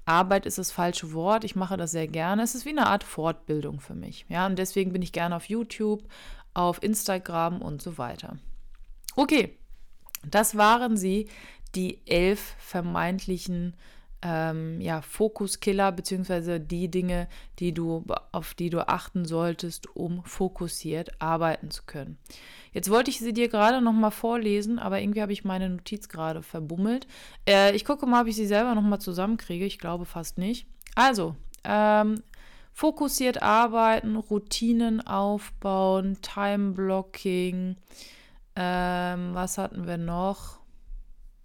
Arbeit 0.07 0.47
ist 0.47 0.59
das 0.59 0.71
falsche 0.71 1.13
Wort. 1.13 1.43
Ich 1.43 1.57
mache 1.57 1.77
das 1.77 1.91
sehr 1.91 2.07
gerne. 2.07 2.43
Es 2.43 2.55
ist 2.55 2.65
wie 2.65 2.71
eine 2.71 2.87
Art 2.87 3.03
Fortbildung 3.03 3.81
für 3.81 3.95
mich. 3.95 4.25
Ja, 4.29 4.47
und 4.47 4.57
deswegen 4.57 4.93
bin 4.93 5.03
ich 5.03 5.13
gerne 5.13 5.35
auf 5.35 5.49
YouTube, 5.49 6.05
auf 6.55 6.81
Instagram 6.83 7.61
und 7.61 7.83
so 7.83 7.99
weiter. 7.99 8.39
Okay, 9.17 9.57
das 10.25 10.57
waren 10.57 10.97
sie, 10.97 11.29
die 11.75 12.01
elf 12.07 12.55
vermeintlichen 12.59 13.75
ähm, 14.23 14.81
ja, 14.81 15.03
Fokuskiller, 15.03 15.93
beziehungsweise 15.93 16.59
die 16.59 16.91
Dinge, 16.91 17.29
die 17.59 17.73
du, 17.73 18.05
auf 18.33 18.55
die 18.55 18.71
du 18.71 18.89
achten 18.89 19.25
solltest, 19.25 19.95
um 19.95 20.25
fokussiert 20.25 21.21
arbeiten 21.21 21.71
zu 21.71 21.83
können. 21.85 22.19
Jetzt 22.73 22.91
wollte 22.91 23.11
ich 23.11 23.19
sie 23.19 23.33
dir 23.33 23.49
gerade 23.49 23.81
nochmal 23.81 24.11
vorlesen, 24.11 24.79
aber 24.79 25.01
irgendwie 25.01 25.23
habe 25.23 25.33
ich 25.33 25.45
meine 25.45 25.69
Notiz 25.69 26.09
gerade 26.09 26.43
verbummelt. 26.43 27.07
Äh, 27.49 27.75
ich 27.75 27.85
gucke 27.85 28.07
mal, 28.07 28.23
ob 28.23 28.29
ich 28.29 28.37
sie 28.37 28.47
selber 28.47 28.75
nochmal 28.75 29.01
zusammenkriege. 29.01 29.65
Ich 29.65 29.79
glaube 29.79 30.07
fast 30.07 30.39
nicht. 30.39 30.67
Also, 30.95 31.37
ähm, 31.65 32.23
fokussiert 32.73 33.43
arbeiten, 33.43 34.17
Routinen 34.17 35.07
aufbauen, 35.07 36.19
Time-Blocking. 36.21 37.77
Ähm, 38.57 39.35
was 39.35 39.59
hatten 39.59 39.87
wir 39.87 39.99
noch? 39.99 40.59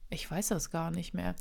Ich 0.10 0.30
weiß 0.30 0.50
das 0.50 0.72
gar 0.72 0.92
nicht 0.92 1.14
mehr. 1.14 1.36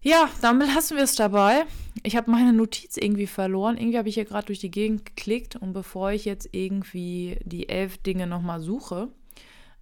Ja, 0.00 0.28
damit 0.40 0.74
lassen 0.74 0.96
wir 0.96 1.04
es 1.04 1.14
dabei. 1.14 1.64
Ich 2.02 2.16
habe 2.16 2.30
meine 2.30 2.52
Notiz 2.52 2.96
irgendwie 2.96 3.28
verloren. 3.28 3.76
Irgendwie 3.76 3.98
habe 3.98 4.08
ich 4.08 4.14
hier 4.14 4.24
gerade 4.24 4.46
durch 4.46 4.58
die 4.58 4.70
Gegend 4.70 5.06
geklickt 5.06 5.56
und 5.56 5.72
bevor 5.72 6.10
ich 6.10 6.24
jetzt 6.24 6.48
irgendwie 6.52 7.38
die 7.44 7.68
elf 7.68 7.98
Dinge 7.98 8.26
nochmal 8.26 8.60
suche, 8.60 9.08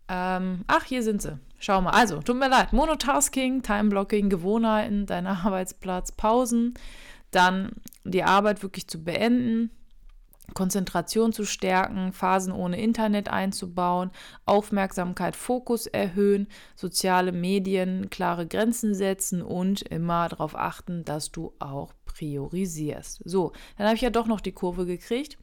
ähm, 0.08 0.64
ach, 0.66 0.84
hier 0.84 1.02
sind 1.02 1.22
sie. 1.22 1.38
Schau 1.58 1.80
mal. 1.80 1.90
Also, 1.90 2.20
tut 2.20 2.36
mir 2.36 2.48
leid. 2.48 2.72
Monotasking, 2.72 3.62
Timeblocking, 3.62 4.28
Gewohnheiten, 4.28 5.06
dein 5.06 5.26
Arbeitsplatz, 5.26 6.12
Pausen, 6.12 6.74
dann 7.30 7.70
die 8.04 8.24
Arbeit 8.24 8.62
wirklich 8.62 8.88
zu 8.88 9.04
beenden, 9.04 9.70
Konzentration 10.54 11.32
zu 11.32 11.44
stärken, 11.44 12.12
Phasen 12.12 12.52
ohne 12.52 12.80
Internet 12.80 13.28
einzubauen, 13.28 14.10
Aufmerksamkeit, 14.46 15.36
Fokus 15.36 15.86
erhöhen, 15.86 16.48
soziale 16.76 17.32
Medien, 17.32 18.10
klare 18.10 18.46
Grenzen 18.46 18.94
setzen 18.94 19.42
und 19.42 19.82
immer 19.82 20.28
darauf 20.28 20.54
achten, 20.54 21.04
dass 21.04 21.30
du 21.30 21.52
auch 21.58 21.92
priorisierst. 22.04 23.22
So, 23.24 23.52
dann 23.76 23.86
habe 23.86 23.96
ich 23.96 24.02
ja 24.02 24.10
doch 24.10 24.26
noch 24.26 24.40
die 24.40 24.52
Kurve 24.52 24.86
gekriegt. 24.86 25.38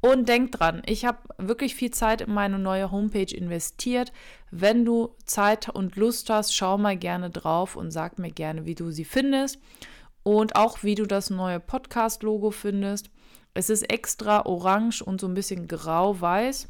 Und 0.00 0.28
denk 0.28 0.52
dran, 0.52 0.82
ich 0.86 1.04
habe 1.04 1.18
wirklich 1.38 1.74
viel 1.74 1.90
Zeit 1.90 2.20
in 2.20 2.32
meine 2.32 2.58
neue 2.58 2.92
Homepage 2.92 3.34
investiert. 3.34 4.12
Wenn 4.52 4.84
du 4.84 5.16
Zeit 5.24 5.68
und 5.68 5.96
Lust 5.96 6.30
hast, 6.30 6.54
schau 6.54 6.78
mal 6.78 6.96
gerne 6.96 7.30
drauf 7.30 7.74
und 7.74 7.90
sag 7.90 8.18
mir 8.18 8.30
gerne, 8.30 8.64
wie 8.64 8.76
du 8.76 8.92
sie 8.92 9.04
findest 9.04 9.58
und 10.22 10.54
auch 10.54 10.84
wie 10.84 10.94
du 10.94 11.06
das 11.06 11.30
neue 11.30 11.58
Podcast-Logo 11.58 12.52
findest. 12.52 13.10
Es 13.54 13.70
ist 13.70 13.90
extra 13.90 14.46
orange 14.46 15.02
und 15.02 15.20
so 15.20 15.26
ein 15.26 15.34
bisschen 15.34 15.66
grau-weiß, 15.66 16.68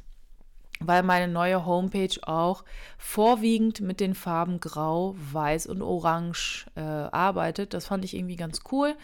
weil 0.81 1.03
meine 1.03 1.31
neue 1.31 1.67
Homepage 1.67 2.17
auch 2.23 2.64
vorwiegend 2.97 3.81
mit 3.81 4.01
den 4.01 4.14
Farben 4.14 4.61
grau, 4.61 5.14
weiß 5.19 5.67
und 5.67 5.83
orange 5.83 6.67
äh, 6.77 6.81
arbeitet. 6.81 7.75
Das 7.75 7.87
fand 7.87 8.05
ich 8.05 8.14
irgendwie 8.14 8.37
ganz 8.37 8.61
cool 8.73 8.95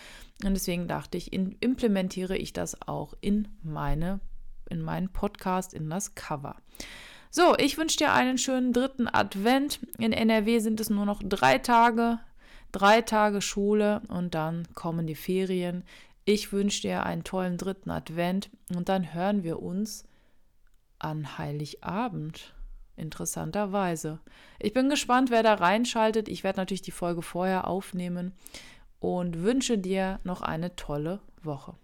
und 0.45 0.55
deswegen 0.55 0.89
dachte 0.89 1.19
ich, 1.19 1.33
in, 1.33 1.57
implementiere 1.61 2.37
ich 2.37 2.53
das 2.53 2.81
auch 2.87 3.15
in 3.21 3.49
meine 3.63 4.21
in 4.71 4.83
meinen 4.83 5.09
Podcast, 5.09 5.75
in 5.75 5.89
das 5.91 6.15
Cover. 6.15 6.57
So, 7.31 7.57
ich 7.59 7.79
wünsche 7.79 7.99
dir 7.99 8.13
einen 8.13 8.39
schönen 8.39 8.73
dritten 8.73 9.09
Advent. 9.09 9.81
In 9.99 10.13
NRW 10.13 10.61
sind 10.61 10.81
es 10.81 10.91
nur 10.91 11.05
noch 11.05 11.23
drei 11.23 11.59
Tage, 11.59 12.21
drei 12.71 13.03
Tage 13.03 13.41
Schule 13.41 14.03
und 14.09 14.35
dann 14.35 14.69
kommen 14.75 15.07
die 15.07 15.17
Ferien. 15.17 15.85
Ich 16.27 16.53
wünsche 16.53 16.83
dir 16.83 17.05
einen 17.05 17.23
tollen 17.23 17.59
dritten 17.59 17.91
Advent 17.91 18.51
und 18.75 18.89
dann 18.89 19.13
hören 19.13 19.45
wir 19.45 19.61
uns 19.61 20.05
an 20.99 21.37
Heiligabend. 21.37 22.55
Interessanterweise. 22.97 24.21
Ich 24.59 24.73
bin 24.73 24.89
gespannt, 24.89 25.31
wer 25.31 25.43
da 25.43 25.55
reinschaltet. 25.55 26.29
Ich 26.29 26.45
werde 26.45 26.61
natürlich 26.61 26.83
die 26.83 26.93
Folge 26.93 27.23
vorher 27.23 27.67
aufnehmen 27.67 28.33
und 29.01 29.43
wünsche 29.43 29.77
dir 29.77 30.21
noch 30.23 30.41
eine 30.41 30.77
tolle 30.77 31.21
Woche. 31.43 31.77